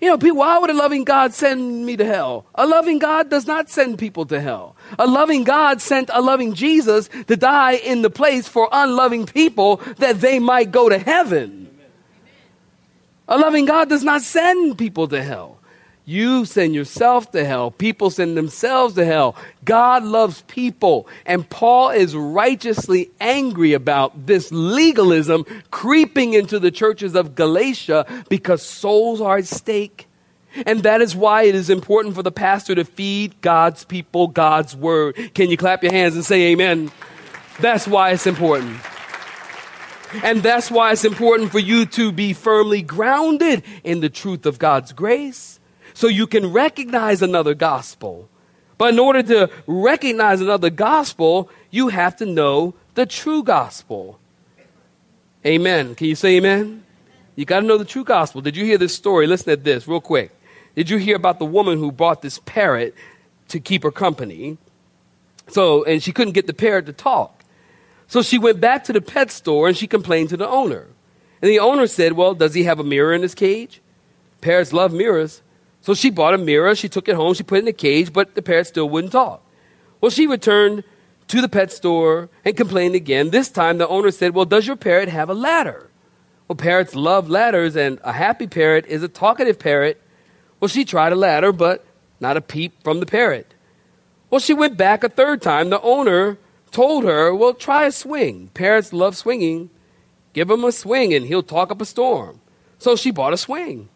You 0.00 0.08
know, 0.08 0.18
people, 0.18 0.38
why 0.38 0.58
would 0.58 0.68
a 0.68 0.74
loving 0.74 1.04
God 1.04 1.32
send 1.32 1.86
me 1.86 1.96
to 1.96 2.04
hell? 2.04 2.44
A 2.56 2.66
loving 2.66 2.98
God 2.98 3.30
does 3.30 3.46
not 3.46 3.70
send 3.70 3.96
people 3.96 4.26
to 4.26 4.40
hell. 4.40 4.74
A 4.98 5.06
loving 5.06 5.44
God 5.44 5.80
sent 5.80 6.10
a 6.12 6.20
loving 6.20 6.54
Jesus 6.54 7.08
to 7.28 7.36
die 7.36 7.74
in 7.74 8.02
the 8.02 8.10
place 8.10 8.48
for 8.48 8.68
unloving 8.72 9.26
people 9.26 9.76
that 9.98 10.20
they 10.20 10.40
might 10.40 10.72
go 10.72 10.88
to 10.88 10.98
heaven. 10.98 11.70
A 13.28 13.38
loving 13.38 13.64
God 13.64 13.88
does 13.88 14.02
not 14.02 14.22
send 14.22 14.76
people 14.76 15.06
to 15.06 15.22
hell. 15.22 15.59
You 16.10 16.44
send 16.44 16.74
yourself 16.74 17.30
to 17.30 17.44
hell. 17.44 17.70
People 17.70 18.10
send 18.10 18.36
themselves 18.36 18.96
to 18.96 19.04
hell. 19.04 19.36
God 19.64 20.02
loves 20.02 20.42
people. 20.48 21.06
And 21.24 21.48
Paul 21.48 21.90
is 21.90 22.16
righteously 22.16 23.12
angry 23.20 23.74
about 23.74 24.26
this 24.26 24.50
legalism 24.50 25.44
creeping 25.70 26.34
into 26.34 26.58
the 26.58 26.72
churches 26.72 27.14
of 27.14 27.36
Galatia 27.36 28.24
because 28.28 28.60
souls 28.60 29.20
are 29.20 29.36
at 29.36 29.46
stake. 29.46 30.08
And 30.66 30.82
that 30.82 31.00
is 31.00 31.14
why 31.14 31.44
it 31.44 31.54
is 31.54 31.70
important 31.70 32.16
for 32.16 32.24
the 32.24 32.32
pastor 32.32 32.74
to 32.74 32.84
feed 32.84 33.40
God's 33.40 33.84
people 33.84 34.26
God's 34.26 34.74
word. 34.74 35.14
Can 35.32 35.48
you 35.48 35.56
clap 35.56 35.84
your 35.84 35.92
hands 35.92 36.16
and 36.16 36.24
say 36.24 36.50
amen? 36.50 36.90
That's 37.60 37.86
why 37.86 38.10
it's 38.10 38.26
important. 38.26 38.80
And 40.24 40.42
that's 40.42 40.72
why 40.72 40.90
it's 40.90 41.04
important 41.04 41.52
for 41.52 41.60
you 41.60 41.86
to 41.86 42.10
be 42.10 42.32
firmly 42.32 42.82
grounded 42.82 43.62
in 43.84 44.00
the 44.00 44.08
truth 44.10 44.44
of 44.44 44.58
God's 44.58 44.92
grace 44.92 45.59
so 46.00 46.08
you 46.08 46.26
can 46.26 46.50
recognize 46.50 47.20
another 47.20 47.52
gospel. 47.52 48.26
But 48.78 48.94
in 48.94 48.98
order 48.98 49.22
to 49.22 49.50
recognize 49.66 50.40
another 50.40 50.70
gospel, 50.70 51.50
you 51.70 51.88
have 51.88 52.16
to 52.16 52.24
know 52.24 52.74
the 52.94 53.04
true 53.04 53.42
gospel. 53.42 54.18
Amen. 55.44 55.94
Can 55.94 56.06
you 56.06 56.14
say 56.14 56.38
amen? 56.38 56.84
You 57.36 57.44
got 57.44 57.60
to 57.60 57.66
know 57.66 57.76
the 57.76 57.84
true 57.84 58.04
gospel. 58.04 58.40
Did 58.40 58.56
you 58.56 58.64
hear 58.64 58.78
this 58.78 58.94
story? 58.94 59.26
Listen 59.26 59.50
at 59.50 59.62
this 59.62 59.86
real 59.86 60.00
quick. 60.00 60.30
Did 60.74 60.88
you 60.88 60.96
hear 60.96 61.16
about 61.16 61.38
the 61.38 61.44
woman 61.44 61.76
who 61.76 61.92
bought 61.92 62.22
this 62.22 62.38
parrot 62.46 62.94
to 63.48 63.60
keep 63.60 63.82
her 63.82 63.90
company? 63.90 64.56
So, 65.48 65.84
and 65.84 66.02
she 66.02 66.12
couldn't 66.12 66.32
get 66.32 66.46
the 66.46 66.54
parrot 66.54 66.86
to 66.86 66.94
talk. 66.94 67.44
So 68.08 68.22
she 68.22 68.38
went 68.38 68.58
back 68.58 68.84
to 68.84 68.94
the 68.94 69.02
pet 69.02 69.30
store 69.30 69.68
and 69.68 69.76
she 69.76 69.86
complained 69.86 70.30
to 70.30 70.38
the 70.38 70.48
owner. 70.48 70.86
And 71.42 71.50
the 71.50 71.58
owner 71.58 71.86
said, 71.86 72.14
Well, 72.14 72.32
does 72.32 72.54
he 72.54 72.64
have 72.64 72.80
a 72.80 72.84
mirror 72.84 73.12
in 73.12 73.20
his 73.20 73.34
cage? 73.34 73.82
Parrots 74.40 74.72
love 74.72 74.94
mirrors. 74.94 75.42
So 75.82 75.94
she 75.94 76.10
bought 76.10 76.34
a 76.34 76.38
mirror, 76.38 76.74
she 76.74 76.88
took 76.88 77.08
it 77.08 77.16
home, 77.16 77.34
she 77.34 77.42
put 77.42 77.58
it 77.58 77.62
in 77.62 77.68
a 77.68 77.72
cage, 77.72 78.12
but 78.12 78.34
the 78.34 78.42
parrot 78.42 78.66
still 78.66 78.88
wouldn't 78.88 79.12
talk. 79.12 79.42
Well, 80.00 80.10
she 80.10 80.26
returned 80.26 80.84
to 81.28 81.40
the 81.40 81.48
pet 81.48 81.72
store 81.72 82.28
and 82.44 82.56
complained 82.56 82.94
again. 82.94 83.30
This 83.30 83.48
time 83.48 83.78
the 83.78 83.88
owner 83.88 84.10
said, 84.10 84.34
Well, 84.34 84.44
does 84.44 84.66
your 84.66 84.76
parrot 84.76 85.08
have 85.08 85.30
a 85.30 85.34
ladder? 85.34 85.90
Well, 86.48 86.56
parrots 86.56 86.94
love 86.94 87.30
ladders, 87.30 87.76
and 87.76 88.00
a 88.02 88.12
happy 88.12 88.46
parrot 88.46 88.86
is 88.86 89.02
a 89.02 89.08
talkative 89.08 89.58
parrot. 89.58 90.02
Well, 90.58 90.68
she 90.68 90.84
tried 90.84 91.12
a 91.12 91.16
ladder, 91.16 91.52
but 91.52 91.86
not 92.18 92.36
a 92.36 92.40
peep 92.40 92.82
from 92.82 93.00
the 93.00 93.06
parrot. 93.06 93.54
Well, 94.28 94.40
she 94.40 94.52
went 94.52 94.76
back 94.76 95.04
a 95.04 95.08
third 95.08 95.40
time. 95.42 95.70
The 95.70 95.80
owner 95.80 96.38
told 96.72 97.04
her, 97.04 97.34
Well, 97.34 97.54
try 97.54 97.86
a 97.86 97.92
swing. 97.92 98.50
Parrots 98.52 98.92
love 98.92 99.16
swinging. 99.16 99.70
Give 100.32 100.50
him 100.50 100.64
a 100.64 100.72
swing, 100.72 101.14
and 101.14 101.26
he'll 101.26 101.42
talk 101.42 101.70
up 101.70 101.80
a 101.80 101.84
storm. 101.84 102.40
So 102.78 102.96
she 102.96 103.10
bought 103.10 103.32
a 103.32 103.36
swing. 103.36 103.88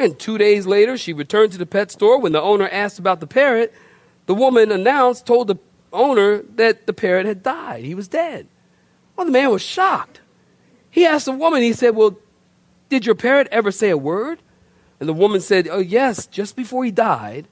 And 0.00 0.18
two 0.18 0.38
days 0.38 0.66
later, 0.66 0.96
she 0.96 1.12
returned 1.12 1.52
to 1.52 1.58
the 1.58 1.66
pet 1.66 1.90
store. 1.90 2.18
When 2.18 2.32
the 2.32 2.40
owner 2.40 2.66
asked 2.66 2.98
about 2.98 3.20
the 3.20 3.26
parrot, 3.26 3.74
the 4.24 4.34
woman 4.34 4.72
announced, 4.72 5.26
told 5.26 5.48
the 5.48 5.56
owner 5.92 6.38
that 6.54 6.86
the 6.86 6.94
parrot 6.94 7.26
had 7.26 7.42
died. 7.42 7.84
He 7.84 7.94
was 7.94 8.08
dead. 8.08 8.48
Well, 9.14 9.26
the 9.26 9.32
man 9.32 9.50
was 9.50 9.60
shocked. 9.60 10.22
He 10.88 11.04
asked 11.04 11.26
the 11.26 11.32
woman, 11.32 11.60
he 11.60 11.74
said, 11.74 11.94
Well, 11.94 12.18
did 12.88 13.04
your 13.04 13.14
parrot 13.14 13.48
ever 13.52 13.70
say 13.70 13.90
a 13.90 13.98
word? 13.98 14.40
And 14.98 15.08
the 15.08 15.12
woman 15.12 15.42
said, 15.42 15.68
Oh, 15.70 15.80
yes, 15.80 16.26
just 16.26 16.56
before 16.56 16.82
he 16.82 16.90
died, 16.90 17.46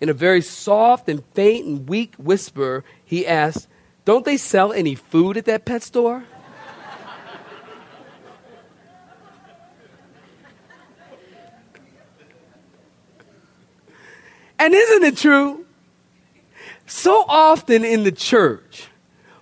in 0.00 0.08
a 0.08 0.14
very 0.14 0.40
soft 0.40 1.06
and 1.06 1.22
faint 1.34 1.66
and 1.66 1.86
weak 1.86 2.14
whisper, 2.16 2.82
he 3.04 3.26
asked, 3.26 3.68
Don't 4.06 4.24
they 4.24 4.38
sell 4.38 4.72
any 4.72 4.94
food 4.94 5.36
at 5.36 5.44
that 5.44 5.66
pet 5.66 5.82
store? 5.82 6.24
And 14.60 14.74
isn't 14.74 15.04
it 15.04 15.16
true? 15.16 15.64
So 16.86 17.24
often 17.26 17.82
in 17.82 18.04
the 18.04 18.12
church, 18.12 18.88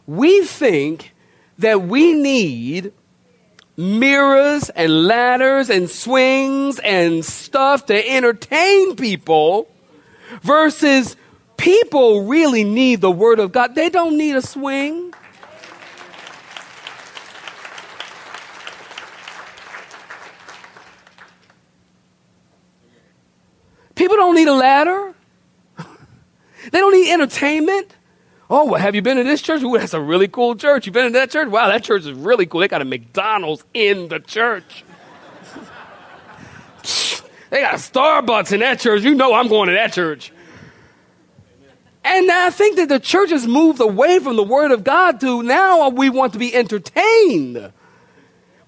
we 0.06 0.42
think 0.44 1.12
that 1.58 1.82
we 1.82 2.14
need 2.14 2.92
mirrors 3.76 4.70
and 4.70 5.06
ladders 5.08 5.70
and 5.70 5.90
swings 5.90 6.78
and 6.78 7.24
stuff 7.24 7.86
to 7.86 8.08
entertain 8.08 8.94
people 8.94 9.68
versus 10.42 11.16
people 11.56 12.26
really 12.26 12.62
need 12.62 13.00
the 13.00 13.10
Word 13.10 13.40
of 13.40 13.50
God. 13.50 13.74
They 13.74 13.88
don't 13.90 14.16
need 14.16 14.36
a 14.36 14.42
swing. 14.42 15.12
People 23.98 24.16
don't 24.16 24.36
need 24.36 24.46
a 24.46 24.54
ladder. 24.54 25.12
they 25.76 26.78
don't 26.78 26.92
need 26.92 27.12
entertainment. 27.12 27.92
Oh, 28.48 28.64
well, 28.66 28.80
have 28.80 28.94
you 28.94 29.02
been 29.02 29.16
to 29.16 29.24
this 29.24 29.42
church? 29.42 29.60
Ooh, 29.62 29.76
that's 29.76 29.92
a 29.92 30.00
really 30.00 30.28
cool 30.28 30.54
church. 30.54 30.86
You've 30.86 30.92
been 30.92 31.06
to 31.06 31.18
that 31.18 31.32
church? 31.32 31.48
Wow, 31.48 31.66
that 31.66 31.82
church 31.82 32.02
is 32.06 32.12
really 32.12 32.46
cool. 32.46 32.60
They 32.60 32.68
got 32.68 32.80
a 32.80 32.84
McDonald's 32.84 33.64
in 33.74 34.06
the 34.06 34.20
church. 34.20 34.84
they 37.50 37.60
got 37.60 37.74
a 37.74 37.78
Starbucks 37.78 38.52
in 38.52 38.60
that 38.60 38.78
church. 38.78 39.02
You 39.02 39.16
know 39.16 39.34
I'm 39.34 39.48
going 39.48 39.66
to 39.66 39.74
that 39.74 39.92
church. 39.92 40.32
And 42.04 42.30
I 42.30 42.50
think 42.50 42.76
that 42.76 42.88
the 42.88 43.00
church 43.00 43.30
has 43.30 43.48
moved 43.48 43.80
away 43.80 44.20
from 44.20 44.36
the 44.36 44.44
Word 44.44 44.70
of 44.70 44.84
God 44.84 45.18
to 45.22 45.42
now 45.42 45.88
we 45.88 46.08
want 46.08 46.34
to 46.34 46.38
be 46.38 46.54
entertained. 46.54 47.72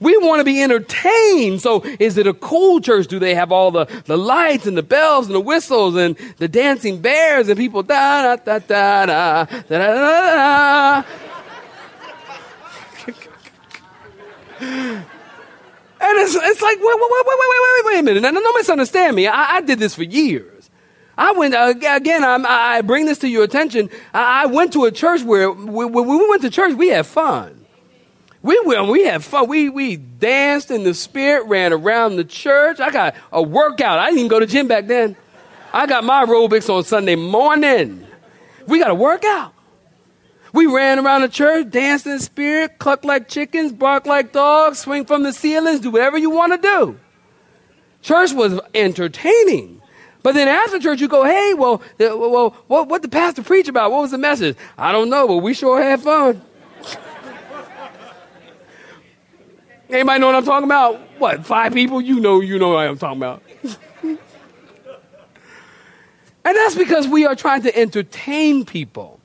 We 0.00 0.16
want 0.16 0.40
to 0.40 0.44
be 0.44 0.62
entertained. 0.62 1.60
So 1.60 1.82
is 1.98 2.16
it 2.16 2.26
a 2.26 2.34
cool 2.34 2.80
church? 2.80 3.06
Do 3.06 3.18
they 3.18 3.34
have 3.34 3.52
all 3.52 3.70
the, 3.70 3.84
the 4.06 4.16
lights 4.16 4.66
and 4.66 4.76
the 4.76 4.82
bells 4.82 5.26
and 5.26 5.34
the 5.34 5.40
whistles 5.40 5.94
and 5.94 6.16
the 6.38 6.48
dancing 6.48 7.00
bears 7.00 7.48
and 7.48 7.58
people 7.58 7.82
da 7.82 8.34
da 8.34 8.58
da 8.58 8.58
da 8.58 9.06
da 9.06 9.44
da 9.44 9.62
da 9.68 11.02
da 11.02 11.04
And 16.02 16.18
it's, 16.18 16.34
it's 16.34 16.62
like, 16.62 16.78
wait, 16.78 16.84
wait, 16.84 17.10
wait, 17.10 17.24
wait, 17.26 17.36
wait, 17.38 17.48
wait, 17.50 17.84
wait 17.84 17.98
a 17.98 18.02
minute. 18.02 18.22
Now, 18.22 18.30
don't 18.30 18.56
misunderstand 18.56 19.14
me. 19.14 19.26
I, 19.26 19.56
I 19.56 19.60
did 19.60 19.78
this 19.78 19.94
for 19.94 20.02
years. 20.02 20.70
I 21.18 21.32
went, 21.32 21.54
uh, 21.54 21.74
again, 21.76 22.24
I'm, 22.24 22.46
I 22.46 22.80
bring 22.80 23.04
this 23.04 23.18
to 23.18 23.28
your 23.28 23.44
attention. 23.44 23.90
I, 24.14 24.44
I 24.44 24.46
went 24.46 24.72
to 24.72 24.86
a 24.86 24.90
church 24.90 25.22
where, 25.22 25.52
when 25.52 25.92
we 25.92 26.28
went 26.30 26.40
to 26.40 26.48
church, 26.50 26.74
we 26.74 26.88
had 26.88 27.04
fun. 27.04 27.59
We 28.42 28.58
went, 28.64 28.88
we 28.88 29.04
had 29.04 29.22
fun. 29.22 29.48
We, 29.48 29.68
we 29.68 29.96
danced 29.96 30.70
in 30.70 30.82
the 30.82 30.94
spirit, 30.94 31.46
ran 31.46 31.72
around 31.72 32.16
the 32.16 32.24
church. 32.24 32.80
I 32.80 32.90
got 32.90 33.14
a 33.32 33.42
workout. 33.42 33.98
I 33.98 34.06
didn't 34.06 34.20
even 34.20 34.28
go 34.28 34.40
to 34.40 34.46
gym 34.46 34.66
back 34.66 34.86
then. 34.86 35.16
I 35.72 35.86
got 35.86 36.04
my 36.04 36.24
aerobics 36.24 36.74
on 36.74 36.84
Sunday 36.84 37.16
morning. 37.16 38.06
We 38.66 38.78
got 38.78 38.90
a 38.90 38.94
workout. 38.94 39.52
We 40.52 40.66
ran 40.66 40.98
around 40.98 41.22
the 41.22 41.28
church, 41.28 41.70
danced 41.70 42.06
in 42.06 42.12
the 42.12 42.22
spirit, 42.22 42.78
cluck 42.78 43.04
like 43.04 43.28
chickens, 43.28 43.72
bark 43.72 44.06
like 44.06 44.32
dogs, 44.32 44.80
swing 44.80 45.04
from 45.04 45.22
the 45.22 45.32
ceilings, 45.32 45.80
do 45.80 45.90
whatever 45.90 46.18
you 46.18 46.30
want 46.30 46.52
to 46.52 46.58
do. 46.58 46.98
Church 48.02 48.32
was 48.32 48.58
entertaining. 48.74 49.80
But 50.22 50.34
then 50.34 50.48
after 50.48 50.78
church, 50.80 51.00
you 51.00 51.08
go, 51.08 51.24
hey, 51.24 51.54
well, 51.54 51.82
uh, 52.00 52.16
well, 52.16 52.56
what, 52.66 52.88
what 52.88 53.02
the 53.02 53.08
pastor 53.08 53.42
preach 53.42 53.68
about? 53.68 53.90
What 53.92 54.02
was 54.02 54.10
the 54.10 54.18
message? 54.18 54.56
I 54.76 54.92
don't 54.92 55.08
know, 55.08 55.28
but 55.28 55.36
we 55.36 55.54
sure 55.54 55.80
had 55.80 56.00
fun. 56.00 56.42
Anybody 59.92 60.20
know 60.20 60.26
what 60.26 60.36
I'm 60.36 60.44
talking 60.44 60.64
about? 60.64 61.00
What, 61.18 61.44
five 61.44 61.72
people? 61.72 62.00
You 62.00 62.20
know, 62.20 62.40
you 62.40 62.58
know 62.58 62.68
what 62.70 62.86
I'm 62.86 62.96
talking 62.96 63.18
about. 63.18 63.42
and 64.02 64.18
that's 66.44 66.76
because 66.76 67.08
we 67.08 67.26
are 67.26 67.34
trying 67.34 67.62
to 67.62 67.76
entertain 67.76 68.64
people 68.64 69.20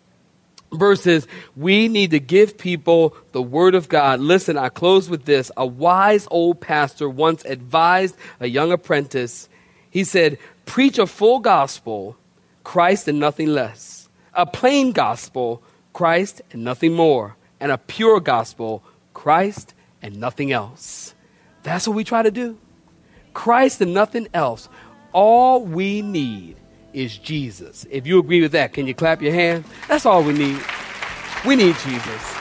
versus 0.73 1.27
we 1.55 1.87
need 1.87 2.11
to 2.11 2.19
give 2.19 2.57
people 2.57 3.15
the 3.31 3.41
word 3.41 3.75
of 3.75 3.89
God. 3.89 4.19
Listen, 4.19 4.57
I 4.57 4.69
close 4.69 5.07
with 5.07 5.25
this. 5.25 5.51
A 5.55 5.65
wise 5.65 6.27
old 6.31 6.59
pastor 6.61 7.07
once 7.07 7.45
advised 7.45 8.15
a 8.39 8.47
young 8.47 8.71
apprentice. 8.71 9.47
He 9.91 10.03
said, 10.03 10.39
Preach 10.65 10.97
a 10.97 11.05
full 11.05 11.39
gospel, 11.39 12.17
Christ 12.63 13.07
and 13.07 13.19
nothing 13.19 13.49
less. 13.49 14.09
A 14.33 14.47
plain 14.47 14.93
gospel, 14.93 15.61
Christ 15.93 16.41
and 16.51 16.63
nothing 16.63 16.93
more. 16.93 17.35
And 17.59 17.71
a 17.71 17.77
pure 17.77 18.19
gospel, 18.19 18.83
Christ 19.13 19.75
and 20.05 20.19
nothing 20.19 20.51
else. 20.51 21.15
That's 21.63 21.87
what 21.87 21.97
we 21.97 22.03
try 22.03 22.21
to 22.21 22.29
do. 22.29 22.59
Christ 23.33 23.81
and 23.81 23.91
nothing 23.91 24.27
else. 24.35 24.69
All 25.13 25.65
we 25.65 26.03
need 26.03 26.57
is 26.93 27.17
Jesus. 27.17 27.87
If 27.89 28.05
you 28.05 28.19
agree 28.19 28.39
with 28.39 28.51
that, 28.51 28.71
can 28.73 28.85
you 28.85 28.93
clap 28.93 29.19
your 29.19 29.33
hand? 29.33 29.65
That's 29.87 30.05
all 30.05 30.23
we 30.23 30.33
need. 30.33 30.61
We 31.43 31.55
need 31.55 31.75
Jesus. 31.77 32.35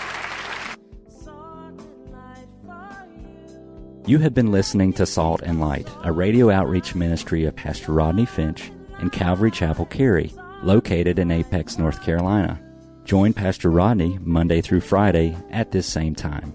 You. 4.07 4.19
Have 4.19 4.35
been 4.35 4.53
listening 4.53 4.93
to 4.95 5.07
Salt 5.07 5.41
and 5.43 5.59
Light, 5.59 5.89
a 6.03 6.13
radio 6.13 6.51
outreach 6.51 6.95
ministry 6.95 7.47
of 7.47 7.57
Pastor 7.57 7.93
Rodney 7.93 8.27
Finch 8.27 8.71
in 9.01 9.09
Calvary 9.09 9.51
Chapel, 9.51 9.87
Cary, 9.87 10.35
located 10.63 11.19
in 11.19 11.31
Apex, 11.31 11.79
North 11.79 12.03
Carolina. 12.03 12.61
Join 13.07 13.33
Pastor 13.33 13.71
Rodney 13.71 14.19
Monday 14.21 14.61
through 14.61 14.83
Friday 14.83 15.35
at 15.51 15.73
this 15.73 15.87
same 15.87 16.15
time. 16.15 16.55